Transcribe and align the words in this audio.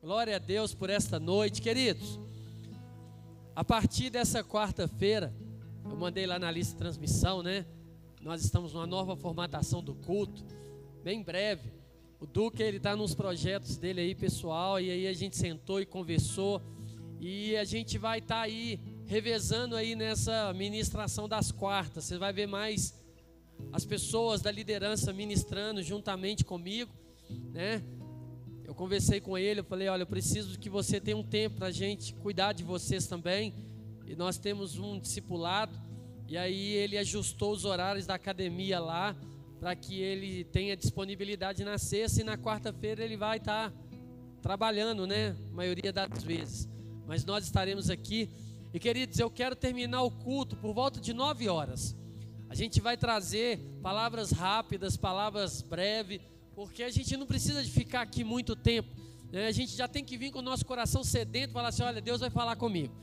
Glória 0.00 0.36
a 0.36 0.38
Deus 0.38 0.74
por 0.74 0.88
esta 0.88 1.20
noite, 1.20 1.60
queridos. 1.60 2.18
A 3.54 3.62
partir 3.62 4.08
dessa 4.08 4.42
quarta-feira, 4.42 5.34
eu 5.84 5.96
mandei 5.96 6.26
lá 6.26 6.38
na 6.38 6.50
lista 6.50 6.72
de 6.72 6.78
transmissão, 6.78 7.42
né? 7.42 7.66
Nós 8.22 8.42
estamos 8.42 8.72
numa 8.72 8.86
nova 8.86 9.14
formatação 9.16 9.82
do 9.82 9.94
culto, 9.94 10.42
bem 11.02 11.22
breve. 11.22 11.72
O 12.18 12.26
Duque, 12.26 12.62
ele 12.62 12.78
está 12.78 12.96
nos 12.96 13.14
projetos 13.14 13.76
dele 13.76 14.00
aí, 14.00 14.14
pessoal, 14.14 14.80
e 14.80 14.90
aí 14.90 15.06
a 15.06 15.12
gente 15.12 15.36
sentou 15.36 15.80
e 15.80 15.84
conversou, 15.86 16.62
e 17.20 17.54
a 17.56 17.64
gente 17.64 17.98
vai 17.98 18.20
estar 18.20 18.36
tá 18.36 18.40
aí 18.42 18.80
revezando 19.04 19.76
aí 19.76 19.94
nessa 19.94 20.54
ministração 20.54 21.28
das 21.28 21.52
quartas. 21.52 22.04
Você 22.04 22.16
vai 22.16 22.32
ver 22.32 22.46
mais 22.46 22.94
as 23.72 23.84
pessoas 23.84 24.40
da 24.40 24.50
liderança 24.50 25.12
ministrando 25.12 25.82
juntamente 25.82 26.44
comigo, 26.44 26.92
né? 27.52 27.82
Eu 28.64 28.74
conversei 28.74 29.20
com 29.20 29.36
ele, 29.36 29.60
eu 29.60 29.64
falei, 29.64 29.88
olha, 29.88 30.02
eu 30.02 30.06
preciso 30.06 30.58
que 30.58 30.70
você 30.70 31.00
tenha 31.00 31.16
um 31.16 31.22
tempo 31.22 31.56
para 31.56 31.66
a 31.66 31.72
gente 31.72 32.14
cuidar 32.14 32.52
de 32.52 32.64
vocês 32.64 33.06
também. 33.06 33.54
E 34.06 34.16
nós 34.16 34.38
temos 34.38 34.78
um 34.78 34.98
discipulado. 34.98 35.78
E 36.26 36.36
aí 36.36 36.72
ele 36.72 36.96
ajustou 36.96 37.52
os 37.52 37.64
horários 37.64 38.06
da 38.06 38.14
academia 38.14 38.80
lá 38.80 39.14
para 39.60 39.74
que 39.74 40.00
ele 40.00 40.44
tenha 40.44 40.76
disponibilidade 40.76 41.64
na 41.64 41.78
sexta 41.78 42.20
e 42.20 42.24
na 42.24 42.36
quarta-feira 42.36 43.04
ele 43.04 43.16
vai 43.16 43.36
estar 43.36 43.70
tá 43.70 43.76
trabalhando, 44.40 45.06
né? 45.06 45.36
A 45.50 45.54
maioria 45.54 45.92
das 45.92 46.22
vezes. 46.22 46.68
Mas 47.06 47.24
nós 47.24 47.44
estaremos 47.44 47.90
aqui. 47.90 48.30
E 48.72 48.78
queridos, 48.78 49.18
eu 49.18 49.30
quero 49.30 49.54
terminar 49.54 50.02
o 50.02 50.10
culto 50.10 50.56
por 50.56 50.72
volta 50.72 51.00
de 51.00 51.12
nove 51.12 51.48
horas. 51.48 51.96
A 52.48 52.54
gente 52.54 52.80
vai 52.80 52.96
trazer 52.96 53.58
palavras 53.82 54.30
rápidas, 54.30 54.96
palavras 54.96 55.62
breves 55.62 56.20
porque 56.54 56.82
a 56.82 56.90
gente 56.90 57.16
não 57.16 57.26
precisa 57.26 57.62
de 57.62 57.70
ficar 57.70 58.02
aqui 58.02 58.22
muito 58.22 58.54
tempo. 58.54 58.88
Né? 59.32 59.46
A 59.46 59.52
gente 59.52 59.74
já 59.74 59.88
tem 59.88 60.04
que 60.04 60.16
vir 60.16 60.30
com 60.30 60.38
o 60.38 60.42
nosso 60.42 60.64
coração 60.64 61.02
sedento 61.02 61.52
falar 61.52 61.68
assim: 61.68 61.82
olha, 61.82 62.00
Deus 62.00 62.20
vai 62.20 62.30
falar 62.30 62.56
comigo. 62.56 62.94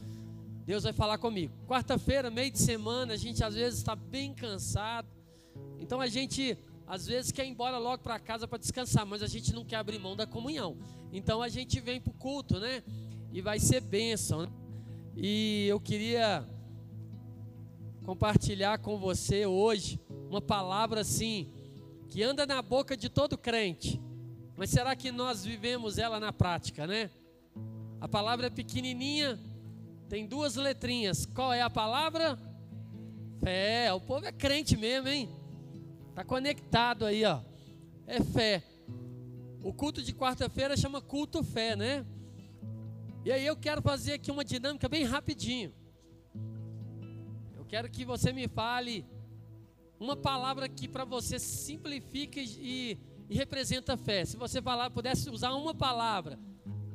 Deus 0.66 0.84
vai 0.84 0.94
falar 0.94 1.18
comigo. 1.18 1.54
Quarta-feira, 1.68 2.30
meio 2.30 2.52
de 2.52 2.60
semana, 2.60 3.14
a 3.14 3.18
gente 3.18 3.44
às 3.44 3.56
vezes 3.56 3.80
está 3.80 3.96
bem 3.96 4.34
cansado. 4.34 5.08
Então 5.80 6.00
a 6.00 6.08
gente 6.08 6.58
às 6.88 7.06
vezes 7.06 7.32
quer 7.32 7.46
ir 7.46 7.50
embora 7.50 7.78
logo 7.78 8.04
para 8.04 8.20
casa 8.20 8.48
para 8.48 8.58
descansar, 8.58 9.06
mas 9.06 9.22
a 9.22 9.28
gente 9.28 9.54
não 9.54 9.66
quer 9.66 9.78
abrir 9.78 10.00
mão 10.00 10.16
da 10.16 10.26
comunhão. 10.26 10.78
Então 11.12 11.42
a 11.42 11.50
gente 11.50 11.80
vem 11.82 12.00
para 12.00 12.12
o 12.12 12.14
culto, 12.14 12.60
né? 12.60 12.84
E 13.34 13.42
vai 13.42 13.60
ser 13.60 13.82
bênção. 13.82 14.44
Né? 14.44 14.52
E 15.16 15.68
eu 15.68 15.80
queria 15.80 16.48
compartilhar 18.12 18.78
com 18.80 18.98
você 18.98 19.46
hoje 19.46 19.98
uma 20.30 20.42
palavra 20.42 21.00
assim 21.00 21.50
que 22.10 22.22
anda 22.22 22.46
na 22.46 22.62
boca 22.62 22.98
de 22.98 23.08
todo 23.08 23.38
crente. 23.38 24.02
Mas 24.58 24.70
será 24.70 24.98
que 24.98 25.14
nós 25.14 25.46
vivemos 25.46 25.98
ela 25.98 26.20
na 26.20 26.34
prática, 26.34 26.86
né? 26.86 27.10
A 28.02 28.10
palavra 28.10 28.48
é 28.48 28.50
pequenininha, 28.50 29.40
tem 30.10 30.28
duas 30.28 30.58
letrinhas. 30.58 31.26
Qual 31.26 31.54
é 31.54 31.62
a 31.62 31.70
palavra? 31.70 32.38
Fé. 33.40 33.94
O 33.94 34.02
povo 34.02 34.26
é 34.26 34.32
crente 34.34 34.76
mesmo, 34.76 35.08
hein? 35.08 35.30
Tá 36.14 36.26
conectado 36.26 37.06
aí, 37.06 37.24
ó. 37.24 37.40
É 38.06 38.22
fé. 38.22 38.62
O 39.64 39.72
culto 39.72 40.02
de 40.02 40.14
quarta-feira 40.14 40.76
chama 40.76 41.00
culto 41.00 41.42
fé, 41.46 41.78
né? 41.78 42.06
E 43.24 43.32
aí 43.32 43.46
eu 43.46 43.56
quero 43.56 43.82
fazer 43.82 44.16
aqui 44.16 44.30
uma 44.30 44.44
dinâmica 44.44 44.90
bem 44.90 45.06
rapidinho. 45.06 45.72
Quero 47.72 47.90
que 47.90 48.04
você 48.04 48.34
me 48.34 48.50
fale 48.50 49.06
uma 49.98 50.18
palavra 50.18 50.68
que 50.68 50.90
para 50.90 51.06
você 51.06 51.40
simplifica 51.40 52.38
e, 52.38 53.00
e, 53.30 53.34
representa 53.34 53.96
fé. 53.96 54.26
Se 54.26 54.36
você 54.36 54.62
falar, 54.62 54.90
pudesse 54.90 55.30
usar 55.30 55.54
uma 55.54 55.74
palavra 55.74 56.38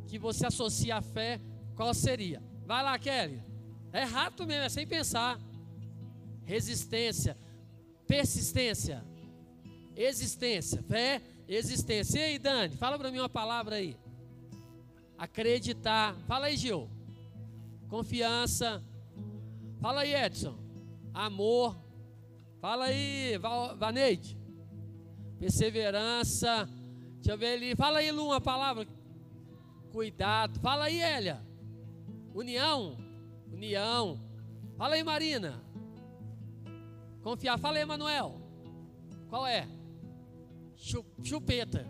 que 0.06 0.18
você 0.18 0.44
associa 0.46 0.96
a 0.96 1.00
fé, 1.00 1.40
qual 1.74 1.94
seria? 1.94 2.42
Vai 2.66 2.82
lá, 2.82 2.98
Kelly. 2.98 3.42
É 3.90 4.04
rápido 4.04 4.46
mesmo, 4.46 4.64
é 4.64 4.68
sem 4.68 4.86
pensar. 4.86 5.40
Resistência, 6.44 7.38
persistência, 8.06 9.02
existência, 9.96 10.82
fé, 10.82 11.22
existência. 11.48 12.18
E 12.18 12.22
aí, 12.22 12.38
Dani, 12.38 12.76
fala 12.76 12.98
para 12.98 13.10
mim 13.10 13.20
uma 13.20 13.30
palavra 13.30 13.76
aí. 13.76 13.96
Acreditar. 15.16 16.14
Fala 16.28 16.48
aí, 16.48 16.56
Gil. 16.58 16.86
Confiança. 17.88 18.84
Fala 19.80 20.02
aí, 20.02 20.14
Edson. 20.14 20.65
Amor, 21.18 21.74
Fala 22.66 22.86
aí, 22.86 23.38
Vaneide. 23.78 24.36
Perseverança. 25.38 26.68
Deixa 27.14 27.30
eu 27.30 27.38
ver 27.38 27.54
ali. 27.54 27.76
Fala 27.76 27.98
aí, 27.98 28.10
Lu, 28.10 28.26
uma 28.26 28.40
palavra. 28.40 28.84
Cuidado. 29.92 30.58
Fala 30.58 30.86
aí, 30.86 31.00
Elia. 31.00 31.40
União. 32.34 32.96
União. 33.52 34.20
Fala 34.76 34.96
aí, 34.96 35.04
Marina. 35.04 35.62
Confiar. 37.22 37.56
Fala 37.56 37.76
aí, 37.76 37.82
Emanuel. 37.82 38.40
Qual 39.28 39.46
é? 39.46 39.68
Chupeta. 41.22 41.86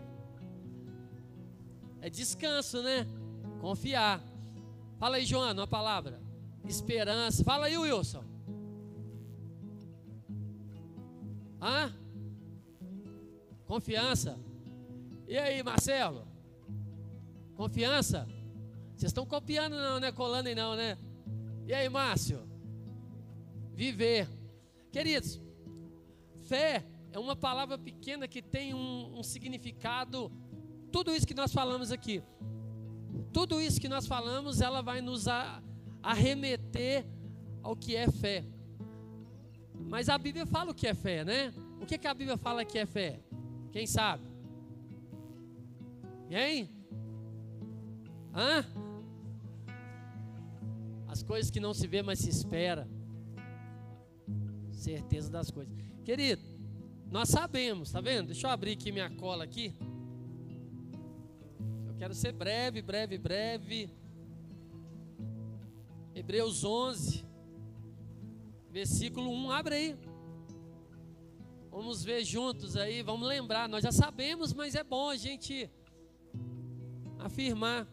É 2.01 2.07
descanso, 2.07 2.83
né? 2.83 3.07
Confiar. 3.59 4.21
Fala 4.99 5.15
aí, 5.17 5.25
Joana, 5.25 5.61
uma 5.61 5.67
palavra. 5.67 6.21
Esperança. 6.67 7.43
Fala 7.43 7.65
aí, 7.65 7.75
Wilson. 7.77 8.26
Hã? 11.61 11.93
Confiança. 13.65 14.39
E 15.27 15.37
aí, 15.37 15.61
Marcelo? 15.63 16.27
Confiança? 17.55 18.27
Vocês 18.95 19.09
estão 19.09 19.25
copiando 19.25 19.75
não, 19.75 19.99
né? 19.99 20.11
Colando 20.11 20.49
aí 20.49 20.55
não, 20.55 20.75
né? 20.75 20.97
E 21.65 21.73
aí, 21.73 21.89
Márcio? 21.89 22.47
Viver. 23.73 24.27
Queridos, 24.91 25.39
fé 26.43 26.83
é 27.11 27.19
uma 27.19 27.35
palavra 27.35 27.77
pequena 27.77 28.27
que 28.27 28.41
tem 28.41 28.73
um, 28.73 29.19
um 29.19 29.23
significado. 29.23 30.31
Tudo 30.91 31.13
isso 31.13 31.27
que 31.27 31.33
nós 31.33 31.51
falamos 31.51 31.91
aqui, 31.91 32.23
tudo 33.33 33.59
isso 33.61 33.79
que 33.79 33.89
nós 33.89 34.07
falamos, 34.07 34.61
ela 34.61 34.81
vai 34.81 35.01
nos 35.01 35.25
arremeter 36.01 37.05
ao 37.61 37.75
que 37.75 37.95
é 37.95 38.09
fé. 38.09 38.45
Mas 39.87 40.09
a 40.09 40.17
Bíblia 40.17 40.45
fala 40.45 40.71
o 40.71 40.73
que 40.73 40.85
é 40.85 40.93
fé, 40.93 41.23
né? 41.23 41.53
O 41.81 41.85
que, 41.85 41.97
que 41.97 42.07
a 42.07 42.13
Bíblia 42.13 42.37
fala 42.37 42.65
que 42.65 42.77
é 42.77 42.85
fé? 42.85 43.19
Quem 43.71 43.87
sabe? 43.87 44.27
Hein? 46.29 46.69
Hã? 48.33 48.65
As 51.07 51.23
coisas 51.23 51.49
que 51.49 51.59
não 51.59 51.73
se 51.73 51.87
vê, 51.87 52.01
mas 52.01 52.19
se 52.19 52.29
espera. 52.29 52.87
Certeza 54.71 55.31
das 55.31 55.49
coisas. 55.49 55.73
Querido, 56.03 56.43
nós 57.09 57.29
sabemos, 57.29 57.91
tá 57.91 58.01
vendo? 58.01 58.27
Deixa 58.27 58.47
eu 58.47 58.51
abrir 58.51 58.73
aqui 58.73 58.91
minha 58.91 59.09
cola 59.09 59.45
aqui. 59.45 59.73
Eu 61.87 61.95
quero 61.95 62.13
ser 62.13 62.33
breve, 62.33 62.81
breve, 62.81 63.17
breve. 63.17 63.89
Hebreus 66.13 66.63
11 66.63 67.26
versículo 68.77 69.31
1, 69.31 69.51
abre 69.51 69.75
aí. 69.75 69.97
Vamos 71.71 72.03
ver 72.03 72.23
juntos 72.23 72.77
aí, 72.77 73.01
vamos 73.01 73.27
lembrar. 73.27 73.67
Nós 73.67 73.81
já 73.81 73.91
sabemos, 73.91 74.53
mas 74.53 74.75
é 74.75 74.83
bom 74.83 75.09
a 75.09 75.15
gente 75.15 75.67
afirmar. 77.17 77.87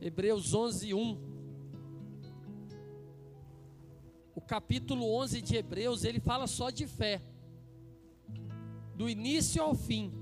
Hebreus 0.00 0.54
11, 0.54 0.94
1. 0.94 1.18
O 4.34 4.40
capítulo 4.40 5.14
11 5.14 5.42
de 5.42 5.56
Hebreus, 5.56 6.04
ele 6.04 6.20
fala 6.20 6.46
só 6.46 6.70
de 6.70 6.86
fé. 6.86 7.20
Do 8.96 9.10
início 9.10 9.62
ao 9.62 9.74
fim. 9.74 10.21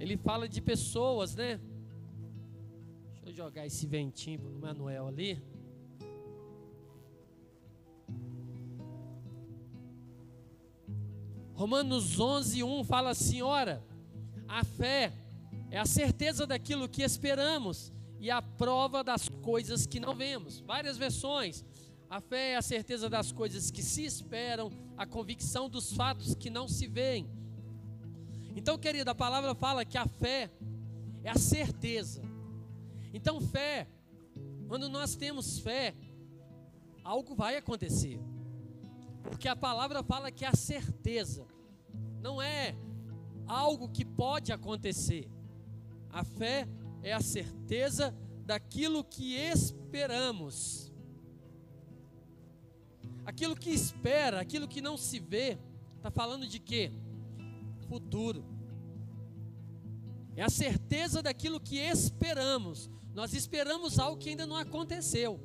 Ele 0.00 0.16
fala 0.16 0.48
de 0.48 0.62
pessoas, 0.62 1.36
né? 1.36 1.60
Deixa 3.12 3.26
eu 3.26 3.32
jogar 3.34 3.66
esse 3.66 3.86
ventinho 3.86 4.40
para 4.40 4.48
o 4.48 4.58
Manuel 4.58 5.06
ali. 5.06 5.42
Romanos 11.52 12.18
11, 12.18 12.62
1 12.62 12.84
fala 12.84 13.10
assim: 13.10 13.42
ora, 13.42 13.84
a 14.48 14.64
fé 14.64 15.12
é 15.70 15.78
a 15.78 15.84
certeza 15.84 16.46
daquilo 16.46 16.88
que 16.88 17.02
esperamos 17.02 17.92
e 18.18 18.30
a 18.30 18.40
prova 18.40 19.04
das 19.04 19.28
coisas 19.28 19.86
que 19.86 20.00
não 20.00 20.14
vemos. 20.14 20.60
Várias 20.60 20.96
versões. 20.96 21.62
A 22.08 22.22
fé 22.22 22.52
é 22.52 22.56
a 22.56 22.62
certeza 22.62 23.10
das 23.10 23.30
coisas 23.32 23.70
que 23.70 23.82
se 23.82 24.02
esperam, 24.04 24.72
a 24.96 25.04
convicção 25.04 25.68
dos 25.68 25.92
fatos 25.92 26.34
que 26.34 26.48
não 26.48 26.66
se 26.66 26.86
veem. 26.86 27.28
Então, 28.56 28.78
querido, 28.78 29.10
a 29.10 29.14
palavra 29.14 29.54
fala 29.54 29.84
que 29.84 29.96
a 29.96 30.06
fé 30.06 30.50
é 31.22 31.30
a 31.30 31.36
certeza. 31.36 32.22
Então, 33.12 33.40
fé, 33.40 33.86
quando 34.68 34.88
nós 34.88 35.14
temos 35.14 35.58
fé, 35.58 35.94
algo 37.04 37.34
vai 37.34 37.56
acontecer. 37.56 38.20
Porque 39.22 39.48
a 39.48 39.56
palavra 39.56 40.02
fala 40.02 40.30
que 40.30 40.44
é 40.44 40.48
a 40.48 40.54
certeza, 40.54 41.46
não 42.20 42.40
é 42.40 42.74
algo 43.46 43.88
que 43.88 44.04
pode 44.04 44.52
acontecer. 44.52 45.28
A 46.10 46.24
fé 46.24 46.68
é 47.02 47.12
a 47.12 47.20
certeza 47.20 48.14
daquilo 48.44 49.04
que 49.04 49.34
esperamos. 49.36 50.92
Aquilo 53.24 53.54
que 53.54 53.70
espera, 53.70 54.40
aquilo 54.40 54.66
que 54.66 54.80
não 54.80 54.96
se 54.96 55.20
vê, 55.20 55.58
está 55.96 56.10
falando 56.10 56.46
de 56.46 56.58
quê? 56.58 56.92
Futuro. 57.90 58.44
É 60.36 60.42
a 60.42 60.48
certeza 60.48 61.20
daquilo 61.20 61.58
que 61.58 61.76
esperamos. 61.76 62.88
Nós 63.12 63.34
esperamos 63.34 63.98
algo 63.98 64.16
que 64.16 64.28
ainda 64.28 64.46
não 64.46 64.56
aconteceu. 64.56 65.40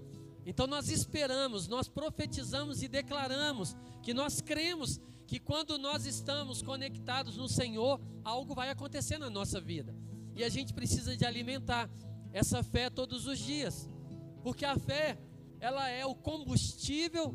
Então 0.45 0.67
nós 0.67 0.89
esperamos, 0.89 1.67
nós 1.67 1.87
profetizamos 1.89 2.83
e 2.83 2.87
declaramos 2.87 3.75
que 4.03 4.13
nós 4.13 4.41
cremos 4.41 5.01
que 5.25 5.39
quando 5.39 5.79
nós 5.79 6.05
estamos 6.05 6.61
conectados 6.61 7.35
no 7.35 7.49
Senhor, 7.49 7.99
algo 8.23 8.53
vai 8.53 8.69
acontecer 8.69 9.17
na 9.17 9.27
nossa 9.27 9.59
vida. 9.59 9.95
E 10.35 10.43
a 10.43 10.49
gente 10.49 10.71
precisa 10.71 11.17
de 11.17 11.25
alimentar 11.25 11.89
essa 12.31 12.61
fé 12.61 12.91
todos 12.91 13.25
os 13.25 13.39
dias. 13.39 13.89
Porque 14.43 14.65
a 14.65 14.77
fé, 14.77 15.17
ela 15.59 15.89
é 15.89 16.05
o 16.05 16.13
combustível 16.13 17.33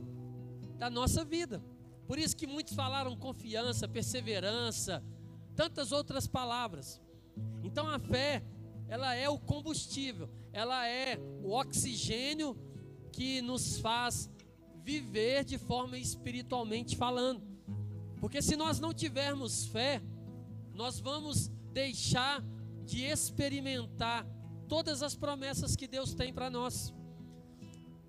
da 0.79 0.89
nossa 0.89 1.25
vida. 1.25 1.61
Por 2.11 2.19
isso 2.19 2.37
que 2.37 2.45
muitos 2.45 2.75
falaram 2.75 3.15
confiança, 3.15 3.87
perseverança, 3.87 5.01
tantas 5.55 5.93
outras 5.93 6.27
palavras. 6.27 7.01
Então 7.63 7.87
a 7.89 8.01
fé, 8.01 8.43
ela 8.89 9.15
é 9.15 9.29
o 9.29 9.39
combustível, 9.39 10.29
ela 10.53 10.89
é 10.89 11.21
o 11.41 11.53
oxigênio 11.53 12.59
que 13.13 13.41
nos 13.41 13.79
faz 13.79 14.29
viver 14.83 15.45
de 15.45 15.57
forma 15.57 15.97
espiritualmente 15.99 16.97
falando. 16.97 17.47
Porque 18.19 18.43
se 18.43 18.57
nós 18.57 18.81
não 18.81 18.93
tivermos 18.93 19.67
fé, 19.67 20.03
nós 20.75 20.99
vamos 20.99 21.47
deixar 21.73 22.45
de 22.85 23.05
experimentar 23.05 24.27
todas 24.67 25.01
as 25.05 25.15
promessas 25.15 25.77
que 25.77 25.87
Deus 25.87 26.13
tem 26.13 26.35
para 26.35 26.51
nós. 26.51 26.93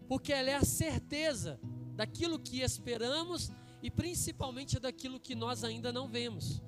Porque 0.07 0.33
ela 0.33 0.50
é 0.50 0.56
a 0.56 0.65
certeza 0.65 1.59
daquilo 1.95 2.39
que 2.39 2.62
esperamos 2.62 3.51
e 3.81 3.89
principalmente 3.89 4.79
daquilo 4.79 5.19
que 5.19 5.35
nós 5.35 5.63
ainda 5.63 5.91
não 5.91 6.07
vemos. 6.07 6.61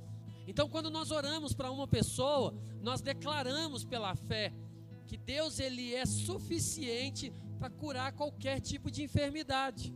Então, 0.48 0.68
quando 0.68 0.90
nós 0.90 1.12
oramos 1.12 1.54
para 1.54 1.72
uma 1.72 1.88
pessoa, 1.88 2.54
nós 2.82 3.02
declaramos 3.02 3.86
pela 3.86 4.16
fé 4.16 4.54
que 5.06 5.18
Deus 5.18 5.60
ele 5.60 5.94
é 5.94 6.06
suficiente 6.06 7.32
para 7.60 7.70
curar 7.70 8.12
qualquer 8.14 8.60
tipo 8.60 8.92
de 8.92 9.04
enfermidade. 9.04 9.94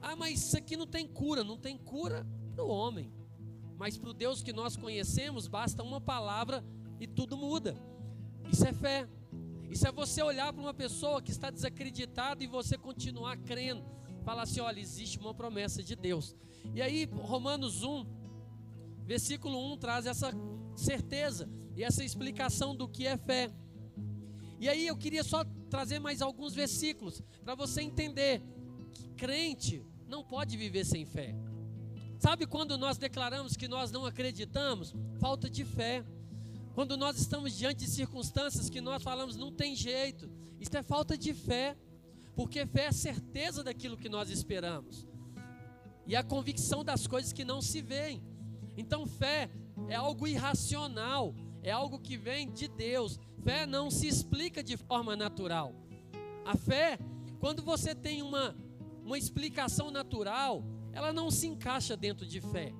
Ah, 0.00 0.14
mas 0.14 0.40
isso 0.40 0.56
aqui 0.56 0.76
não 0.76 0.86
tem 0.86 1.06
cura, 1.06 1.42
não 1.42 1.56
tem 1.56 1.76
cura 1.76 2.26
para 2.54 2.64
o 2.64 2.68
homem. 2.68 3.12
Mas 3.76 3.96
para 3.96 4.10
o 4.10 4.14
Deus 4.14 4.42
que 4.42 4.52
nós 4.52 4.76
conhecemos, 4.76 5.48
basta 5.48 5.82
uma 5.82 6.00
palavra 6.00 6.64
e 7.00 7.06
tudo 7.06 7.36
muda. 7.36 7.76
Isso 8.52 8.64
é 8.66 8.72
fé. 8.72 9.08
Isso 9.70 9.86
é 9.88 9.90
você 9.90 10.22
olhar 10.22 10.52
para 10.52 10.62
uma 10.62 10.74
pessoa 10.74 11.22
que 11.22 11.30
está 11.30 11.50
desacreditada 11.50 12.44
e 12.44 12.46
você 12.46 12.76
continuar 12.76 13.36
crendo. 13.38 13.84
Falar 14.24 14.42
assim: 14.42 14.60
olha, 14.60 14.80
existe 14.80 15.18
uma 15.18 15.34
promessa 15.34 15.82
de 15.82 15.96
Deus. 15.96 16.34
E 16.74 16.80
aí, 16.80 17.04
Romanos 17.04 17.82
1, 17.82 18.06
versículo 19.04 19.72
1 19.72 19.78
traz 19.78 20.06
essa 20.06 20.32
certeza 20.76 21.48
e 21.76 21.82
essa 21.82 22.04
explicação 22.04 22.74
do 22.74 22.88
que 22.88 23.06
é 23.06 23.16
fé. 23.16 23.50
E 24.60 24.68
aí 24.68 24.86
eu 24.86 24.96
queria 24.96 25.24
só 25.24 25.44
trazer 25.68 25.98
mais 25.98 26.22
alguns 26.22 26.54
versículos 26.54 27.20
para 27.44 27.54
você 27.54 27.82
entender 27.82 28.40
que 28.92 29.08
crente 29.10 29.84
não 30.06 30.22
pode 30.22 30.56
viver 30.56 30.84
sem 30.84 31.04
fé. 31.04 31.34
Sabe 32.18 32.46
quando 32.46 32.78
nós 32.78 32.96
declaramos 32.96 33.56
que 33.56 33.66
nós 33.66 33.90
não 33.90 34.06
acreditamos? 34.06 34.94
Falta 35.18 35.50
de 35.50 35.64
fé. 35.64 36.04
Quando 36.74 36.96
nós 36.96 37.18
estamos 37.18 37.56
diante 37.56 37.84
de 37.84 37.90
circunstâncias 37.90 38.70
que 38.70 38.80
nós 38.80 39.02
falamos 39.02 39.36
não 39.36 39.50
tem 39.50 39.74
jeito, 39.74 40.30
isso 40.60 40.76
é 40.76 40.82
falta 40.82 41.18
de 41.18 41.34
fé, 41.34 41.76
porque 42.34 42.66
fé 42.66 42.86
é 42.86 42.92
certeza 42.92 43.62
daquilo 43.62 43.96
que 43.96 44.08
nós 44.08 44.30
esperamos 44.30 45.06
e 46.06 46.16
a 46.16 46.22
convicção 46.22 46.84
das 46.84 47.06
coisas 47.06 47.32
que 47.32 47.44
não 47.44 47.62
se 47.62 47.80
veem. 47.80 48.22
Então, 48.76 49.06
fé 49.06 49.50
é 49.88 49.94
algo 49.94 50.26
irracional, 50.26 51.34
é 51.62 51.70
algo 51.70 51.98
que 51.98 52.16
vem 52.16 52.50
de 52.50 52.68
Deus. 52.68 53.18
Fé 53.42 53.66
não 53.66 53.90
se 53.90 54.06
explica 54.06 54.62
de 54.62 54.76
forma 54.76 55.14
natural. 55.14 55.74
A 56.44 56.56
fé, 56.56 56.98
quando 57.38 57.62
você 57.62 57.94
tem 57.94 58.22
uma, 58.22 58.56
uma 59.04 59.16
explicação 59.16 59.90
natural, 59.90 60.64
ela 60.92 61.12
não 61.12 61.30
se 61.30 61.46
encaixa 61.46 61.96
dentro 61.96 62.26
de 62.26 62.40
fé. 62.40 62.72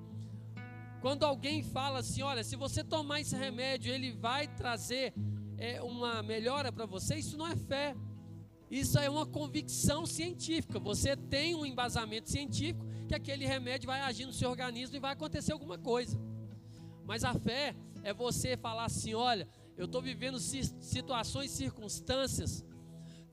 Quando 1.01 1.23
alguém 1.23 1.63
fala 1.63 1.99
assim, 1.99 2.21
olha, 2.21 2.43
se 2.43 2.55
você 2.55 2.83
tomar 2.83 3.21
esse 3.21 3.35
remédio, 3.35 3.93
ele 3.93 4.11
vai 4.11 4.47
trazer 4.47 5.13
é, 5.57 5.81
uma 5.81 6.23
melhora 6.23 6.71
para 6.71 6.85
você, 6.85 7.15
isso 7.15 7.37
não 7.37 7.47
é 7.47 7.55
fé. 7.55 7.95
Isso 8.73 8.97
é 8.97 9.07
uma 9.07 9.23
convicção 9.23 10.03
científica. 10.03 10.79
Você 10.79 11.15
tem 11.15 11.53
um 11.53 11.63
embasamento 11.63 12.27
científico 12.27 12.83
que 13.07 13.13
aquele 13.13 13.45
remédio 13.45 13.85
vai 13.85 14.01
agir 14.01 14.25
no 14.25 14.33
seu 14.33 14.49
organismo 14.49 14.95
e 14.95 14.99
vai 14.99 15.13
acontecer 15.13 15.53
alguma 15.53 15.77
coisa. 15.77 16.19
Mas 17.05 17.23
a 17.23 17.35
fé 17.35 17.75
é 18.01 18.11
você 18.11 18.57
falar 18.57 18.85
assim: 18.85 19.13
olha, 19.13 19.47
eu 19.77 19.85
estou 19.85 20.01
vivendo 20.01 20.39
situações, 20.39 21.51
circunstâncias 21.51 22.65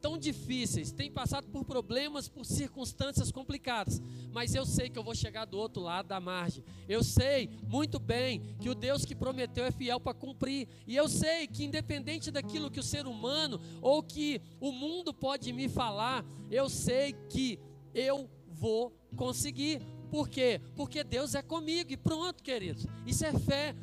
tão 0.01 0.17
difíceis, 0.19 0.91
tenho 0.91 1.13
passado 1.13 1.47
por 1.49 1.65
problemas, 1.65 2.29
por 2.29 2.45
circunstâncias 2.45 3.31
complicadas, 3.31 4.01
mas 4.33 4.55
eu 4.55 4.65
sei 4.65 4.89
que 4.89 4.99
eu 4.99 5.05
vou 5.05 5.15
chegar 5.15 5.45
do 5.45 5.59
outro 5.59 5.83
lado 5.83 6.07
da 6.09 6.19
margem. 6.19 6.65
Eu 6.89 7.05
sei 7.05 7.51
muito 7.63 7.99
bem 7.99 8.41
que 8.61 8.71
o 8.71 8.75
Deus 8.75 9.05
que 9.05 9.15
prometeu 9.15 9.65
é 9.65 9.71
fiel 9.71 10.01
para 10.01 10.15
cumprir, 10.15 10.69
e 10.87 10.97
eu 10.97 11.09
sei 11.09 11.47
que 11.47 11.65
independente 11.65 12.31
daquilo 12.31 12.71
que 12.71 12.81
o 12.81 12.85
ser 12.85 13.07
humano 13.07 13.61
ou 13.81 14.03
que 14.03 14.41
o 14.61 14.73
mundo 14.73 15.13
pode 15.13 15.53
me 15.53 15.69
falar, 15.69 16.25
eu 16.51 16.69
sei 16.69 17.13
que 17.29 17.59
eu 17.95 18.29
vou 18.49 18.93
conseguir. 19.17 19.81
Por 20.11 20.29
quê? 20.29 20.61
Porque 20.75 21.05
Deus 21.05 21.35
é 21.35 21.43
comigo 21.43 21.93
e 21.93 21.97
pronto, 21.97 22.43
queridos. 22.43 22.87
Isso 23.07 23.25
é 23.25 23.33
fé. 23.39 23.75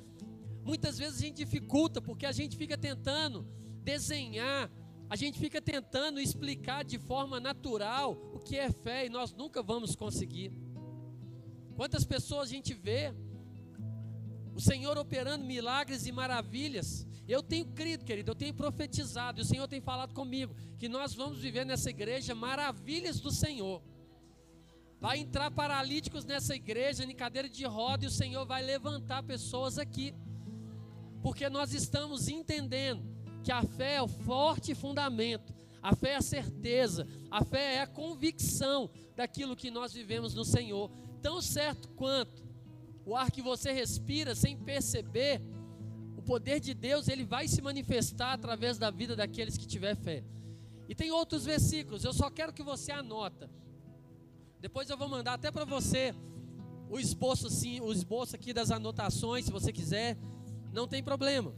Muitas 0.63 0.97
vezes 0.97 1.19
a 1.19 1.25
gente 1.25 1.37
dificulta 1.37 2.01
porque 2.01 2.25
a 2.25 2.31
gente 2.31 2.57
fica 2.57 2.77
tentando 2.77 3.47
desenhar, 3.83 4.69
a 5.09 5.15
gente 5.15 5.39
fica 5.39 5.61
tentando 5.61 6.19
explicar 6.19 6.83
de 6.83 6.99
forma 6.99 7.39
natural 7.39 8.13
o 8.33 8.39
que 8.39 8.57
é 8.57 8.71
fé 8.71 9.05
e 9.05 9.09
nós 9.09 9.33
nunca 9.33 9.63
vamos 9.63 9.95
conseguir. 9.95 10.51
Quantas 11.75 12.03
pessoas 12.03 12.49
a 12.49 12.51
gente 12.51 12.73
vê 12.73 13.13
o 14.53 14.59
Senhor 14.59 14.97
operando 14.97 15.45
milagres 15.45 16.07
e 16.07 16.11
maravilhas. 16.11 17.07
Eu 17.27 17.43
tenho 17.43 17.65
crido, 17.67 18.03
querido, 18.03 18.31
eu 18.31 18.35
tenho 18.35 18.53
profetizado, 18.53 19.39
e 19.39 19.43
o 19.43 19.45
Senhor 19.45 19.67
tem 19.67 19.79
falado 19.79 20.13
comigo 20.13 20.55
que 20.79 20.89
nós 20.89 21.13
vamos 21.13 21.39
viver 21.39 21.63
nessa 21.63 21.91
igreja 21.91 22.33
maravilhas 22.33 23.19
do 23.19 23.29
Senhor. 23.29 23.83
Vai 24.99 25.19
entrar 25.19 25.51
paralíticos 25.51 26.25
nessa 26.25 26.55
igreja, 26.55 27.03
em 27.03 27.15
cadeira 27.15 27.47
de 27.47 27.65
roda, 27.65 28.05
e 28.05 28.07
o 28.07 28.11
Senhor 28.11 28.45
vai 28.47 28.63
levantar 28.63 29.21
pessoas 29.21 29.77
aqui 29.77 30.15
porque 31.21 31.49
nós 31.49 31.73
estamos 31.73 32.27
entendendo 32.27 33.16
que 33.43 33.51
a 33.51 33.63
fé 33.63 33.95
é 33.95 34.01
o 34.01 34.07
forte 34.07 34.75
fundamento, 34.75 35.53
a 35.81 35.95
fé 35.95 36.11
é 36.11 36.15
a 36.15 36.21
certeza, 36.21 37.07
a 37.31 37.43
fé 37.43 37.75
é 37.75 37.81
a 37.81 37.87
convicção 37.87 38.89
daquilo 39.15 39.55
que 39.55 39.71
nós 39.71 39.93
vivemos 39.93 40.33
no 40.33 40.43
Senhor. 40.43 40.91
Tão 41.21 41.41
certo 41.41 41.89
quanto 41.89 42.43
o 43.05 43.15
ar 43.15 43.31
que 43.31 43.41
você 43.41 43.71
respira 43.71 44.35
sem 44.35 44.57
perceber, 44.57 45.41
o 46.17 46.21
poder 46.21 46.59
de 46.59 46.73
Deus 46.73 47.07
ele 47.07 47.23
vai 47.23 47.47
se 47.47 47.61
manifestar 47.61 48.33
através 48.33 48.77
da 48.77 48.91
vida 48.91 49.15
daqueles 49.15 49.57
que 49.57 49.65
tiver 49.65 49.95
fé. 49.95 50.23
E 50.89 50.95
tem 50.95 51.11
outros 51.11 51.45
versículos, 51.45 52.03
eu 52.03 52.13
só 52.13 52.29
quero 52.29 52.53
que 52.53 52.63
você 52.63 52.91
anota. 52.91 53.49
Depois 54.59 54.89
eu 54.89 54.97
vou 54.97 55.07
mandar 55.07 55.33
até 55.33 55.51
para 55.51 55.65
você 55.65 56.13
o 56.89 56.99
esboço 56.99 57.47
assim, 57.47 57.79
o 57.79 57.91
esboço 57.91 58.35
aqui 58.35 58.53
das 58.53 58.71
anotações, 58.71 59.45
se 59.45 59.51
você 59.51 59.71
quiser. 59.71 60.17
Não 60.73 60.87
tem 60.87 61.03
problema. 61.03 61.53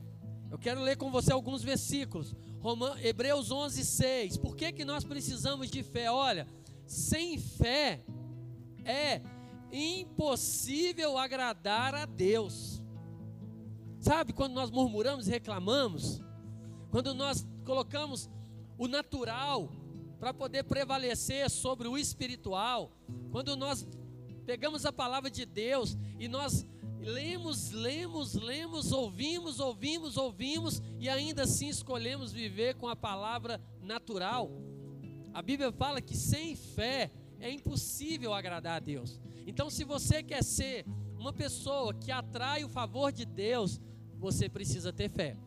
Eu 0.51 0.57
quero 0.57 0.81
ler 0.81 0.97
com 0.97 1.11
você 1.11 1.31
alguns 1.31 1.63
versículos. 1.63 2.35
Hebreus 3.03 3.51
11, 3.51 3.85
6. 3.85 4.37
Por 4.37 4.55
que, 4.55 4.71
que 4.71 4.83
nós 4.83 5.03
precisamos 5.03 5.69
de 5.69 5.83
fé? 5.83 6.11
Olha, 6.11 6.47
sem 6.85 7.37
fé 7.37 8.03
é 8.83 9.21
impossível 9.71 11.17
agradar 11.17 11.93
a 11.93 12.05
Deus. 12.05 12.81
Sabe 13.99 14.33
quando 14.33 14.53
nós 14.53 14.71
murmuramos 14.71 15.27
e 15.27 15.31
reclamamos? 15.31 16.21
Quando 16.89 17.13
nós 17.13 17.45
colocamos 17.63 18.29
o 18.77 18.87
natural 18.87 19.69
para 20.19 20.33
poder 20.33 20.63
prevalecer 20.63 21.49
sobre 21.49 21.87
o 21.87 21.97
espiritual, 21.97 22.91
quando 23.31 23.55
nós 23.55 23.87
pegamos 24.45 24.85
a 24.85 24.91
palavra 24.91 25.29
de 25.29 25.45
Deus 25.45 25.95
e 26.17 26.27
nós 26.27 26.65
lemos, 26.99 27.71
lemos, 27.71 28.33
lemos, 28.35 28.91
ouvimos, 28.91 29.59
ouvimos, 29.59 30.17
ouvimos 30.17 30.81
e 30.99 31.07
ainda 31.09 31.43
assim 31.43 31.69
escolhemos 31.69 32.31
viver 32.31 32.75
com 32.75 32.87
a 32.87 32.95
palavra 32.95 33.61
natural. 33.81 34.51
A 35.33 35.41
Bíblia 35.41 35.71
fala 35.71 36.01
que 36.01 36.15
sem 36.15 36.55
fé 36.55 37.11
é 37.39 37.49
impossível 37.49 38.33
agradar 38.33 38.77
a 38.77 38.79
Deus. 38.79 39.19
Então, 39.47 39.69
se 39.69 39.83
você 39.83 40.21
quer 40.21 40.43
ser 40.43 40.85
uma 41.17 41.33
pessoa 41.33 41.93
que 41.93 42.11
atrai 42.11 42.63
o 42.63 42.69
favor 42.69 43.11
de 43.11 43.25
Deus, 43.25 43.79
você 44.17 44.49
precisa 44.49 44.91
ter 44.91 45.09
fé. 45.09 45.37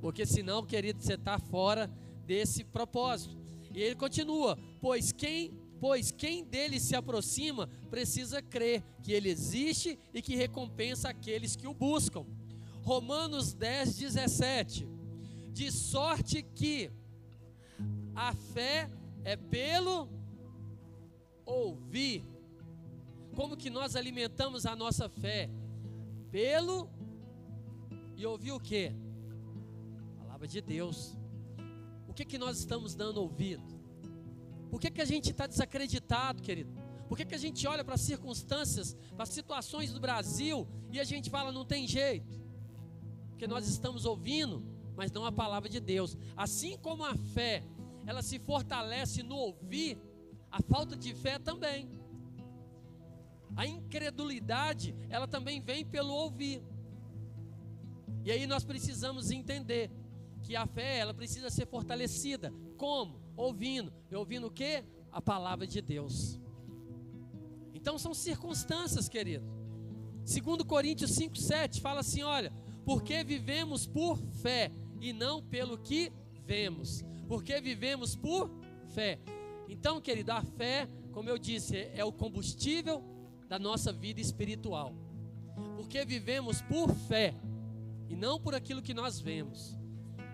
Porque 0.00 0.26
senão, 0.26 0.64
querido, 0.64 1.02
você 1.02 1.14
está 1.14 1.38
fora 1.38 1.90
desse 2.26 2.62
propósito. 2.64 3.36
E 3.72 3.82
ele 3.82 3.94
continua: 3.94 4.58
pois 4.80 5.12
quem, 5.12 5.52
pois 5.80 6.10
quem 6.10 6.44
dele 6.44 6.80
se 6.80 6.94
aproxima 6.94 7.68
precisa 7.90 8.40
crer 8.40 8.82
que 9.02 9.12
ele 9.12 9.28
existe 9.28 9.98
e 10.12 10.22
que 10.22 10.34
recompensa 10.36 11.08
aqueles 11.08 11.56
que 11.56 11.66
o 11.66 11.74
buscam. 11.74 12.24
Romanos 12.82 13.52
10, 13.52 13.96
17. 13.96 14.88
De 15.52 15.72
sorte 15.72 16.42
que 16.42 16.90
a 18.14 18.34
fé 18.34 18.90
é 19.24 19.36
pelo 19.36 20.08
ouvir. 21.44 22.24
Como 23.34 23.56
que 23.56 23.68
nós 23.68 23.96
alimentamos 23.96 24.64
a 24.64 24.74
nossa 24.74 25.08
fé? 25.08 25.50
Pelo 26.30 26.88
e 28.16 28.24
ouvir 28.24 28.52
o 28.52 28.60
que? 28.60 28.92
Palavra 30.18 30.48
de 30.48 30.60
Deus. 30.60 31.16
O 32.08 32.14
que 32.14 32.24
que 32.24 32.38
nós 32.38 32.58
estamos 32.58 32.94
dando 32.94 33.20
ouvido? 33.20 33.75
Por 34.70 34.80
que 34.80 34.90
que 34.90 35.00
a 35.00 35.04
gente 35.04 35.30
está 35.30 35.46
desacreditado, 35.46 36.42
querido? 36.42 36.72
Por 37.08 37.16
que 37.16 37.24
que 37.24 37.34
a 37.34 37.38
gente 37.38 37.66
olha 37.66 37.84
para 37.84 37.94
as 37.94 38.00
circunstâncias, 38.00 38.96
para 39.14 39.22
as 39.22 39.28
situações 39.28 39.92
do 39.92 40.00
Brasil 40.00 40.66
e 40.90 40.98
a 40.98 41.04
gente 41.04 41.30
fala 41.30 41.52
não 41.52 41.64
tem 41.64 41.86
jeito? 41.86 42.40
Porque 43.30 43.46
nós 43.46 43.68
estamos 43.68 44.04
ouvindo, 44.04 44.64
mas 44.96 45.12
não 45.12 45.24
a 45.24 45.30
palavra 45.30 45.68
de 45.68 45.78
Deus. 45.78 46.16
Assim 46.36 46.76
como 46.78 47.04
a 47.04 47.14
fé 47.14 47.62
ela 48.06 48.22
se 48.22 48.38
fortalece 48.38 49.22
no 49.22 49.36
ouvir, 49.36 49.98
a 50.50 50.62
falta 50.62 50.96
de 50.96 51.12
fé 51.14 51.38
também. 51.38 51.90
A 53.56 53.66
incredulidade, 53.66 54.94
ela 55.08 55.26
também 55.26 55.60
vem 55.60 55.84
pelo 55.84 56.12
ouvir. 56.12 56.62
E 58.24 58.30
aí 58.30 58.46
nós 58.46 58.64
precisamos 58.64 59.30
entender 59.30 59.90
que 60.42 60.54
a 60.54 60.66
fé, 60.66 60.98
ela 60.98 61.12
precisa 61.12 61.50
ser 61.50 61.66
fortalecida. 61.66 62.52
Como? 62.76 63.20
Ouvindo. 63.36 63.92
E 64.10 64.14
ouvindo 64.14 64.46
o 64.46 64.50
que? 64.50 64.82
A 65.12 65.20
palavra 65.20 65.66
de 65.66 65.80
Deus. 65.80 66.40
Então 67.74 67.98
são 67.98 68.14
circunstâncias, 68.14 69.08
querido. 69.08 69.44
Segundo 70.24 70.64
Coríntios 70.64 71.12
5:7 71.12 71.80
fala 71.80 72.00
assim, 72.00 72.22
olha, 72.22 72.52
porque 72.84 73.22
vivemos 73.22 73.86
por 73.86 74.18
fé 74.42 74.72
e 75.00 75.12
não 75.12 75.42
pelo 75.42 75.78
que 75.78 76.12
vemos 76.44 77.04
porque 77.26 77.60
vivemos 77.60 78.14
por 78.14 78.50
fé. 78.94 79.18
Então, 79.68 80.00
querido, 80.00 80.32
a 80.32 80.42
fé, 80.42 80.88
como 81.12 81.28
eu 81.28 81.38
disse, 81.38 81.76
é 81.94 82.04
o 82.04 82.12
combustível 82.12 83.02
da 83.48 83.58
nossa 83.58 83.92
vida 83.92 84.20
espiritual. 84.20 84.94
Porque 85.76 86.04
vivemos 86.04 86.60
por 86.62 86.92
fé 86.94 87.34
e 88.08 88.14
não 88.14 88.40
por 88.40 88.54
aquilo 88.54 88.82
que 88.82 88.94
nós 88.94 89.20
vemos. 89.20 89.76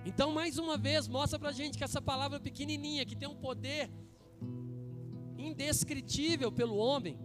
Então, 0.04 0.32
mais 0.32 0.58
uma 0.58 0.76
vez, 0.76 1.06
mostra 1.06 1.38
pra 1.38 1.52
gente 1.52 1.78
que 1.78 1.84
essa 1.84 2.00
palavra 2.00 2.40
pequenininha, 2.40 3.06
que 3.06 3.16
tem 3.16 3.28
um 3.28 3.36
poder 3.36 3.90
indescritível 5.38 6.50
pelo 6.50 6.76
homem, 6.76 7.18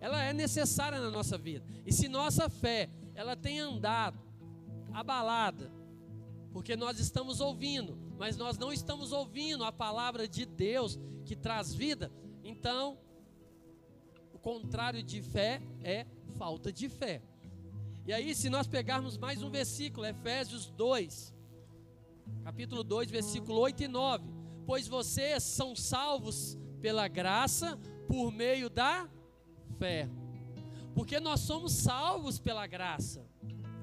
ela 0.00 0.22
é 0.22 0.32
necessária 0.32 1.00
na 1.00 1.10
nossa 1.10 1.36
vida. 1.36 1.64
E 1.84 1.92
se 1.92 2.08
nossa 2.08 2.48
fé, 2.48 2.88
ela 3.14 3.36
tem 3.36 3.60
andado 3.60 4.18
abalada, 4.92 5.72
porque 6.52 6.76
nós 6.76 6.98
estamos 6.98 7.40
ouvindo 7.40 8.06
mas 8.18 8.36
nós 8.36 8.56
não 8.58 8.72
estamos 8.72 9.12
ouvindo 9.12 9.64
a 9.64 9.72
palavra 9.72 10.26
de 10.26 10.46
Deus 10.46 10.98
que 11.24 11.36
traz 11.36 11.74
vida, 11.74 12.10
então 12.42 12.98
o 14.32 14.38
contrário 14.38 15.02
de 15.02 15.20
fé 15.20 15.60
é 15.82 16.06
falta 16.38 16.72
de 16.72 16.88
fé. 16.88 17.22
E 18.06 18.12
aí, 18.12 18.34
se 18.34 18.48
nós 18.48 18.68
pegarmos 18.68 19.18
mais 19.18 19.42
um 19.42 19.50
versículo, 19.50 20.06
Efésios 20.06 20.66
2, 20.70 21.34
capítulo 22.44 22.84
2, 22.84 23.10
versículo 23.10 23.58
8 23.60 23.84
e 23.84 23.88
9: 23.88 24.24
Pois 24.64 24.86
vocês 24.88 25.42
são 25.42 25.74
salvos 25.74 26.56
pela 26.80 27.08
graça 27.08 27.78
por 28.06 28.30
meio 28.30 28.70
da 28.70 29.08
fé. 29.78 30.08
Porque 30.94 31.20
nós 31.20 31.40
somos 31.40 31.72
salvos 31.72 32.38
pela 32.38 32.66
graça, 32.66 33.26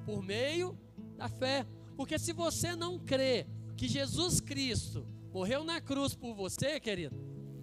por 0.05 0.23
meio 0.23 0.77
da 1.15 1.27
fé. 1.27 1.65
Porque 1.95 2.17
se 2.17 2.33
você 2.33 2.75
não 2.75 2.97
crê 2.97 3.45
que 3.77 3.87
Jesus 3.87 4.39
Cristo 4.39 5.05
morreu 5.31 5.63
na 5.63 5.79
cruz 5.81 6.15
por 6.15 6.33
você, 6.33 6.79
querido, 6.79 7.15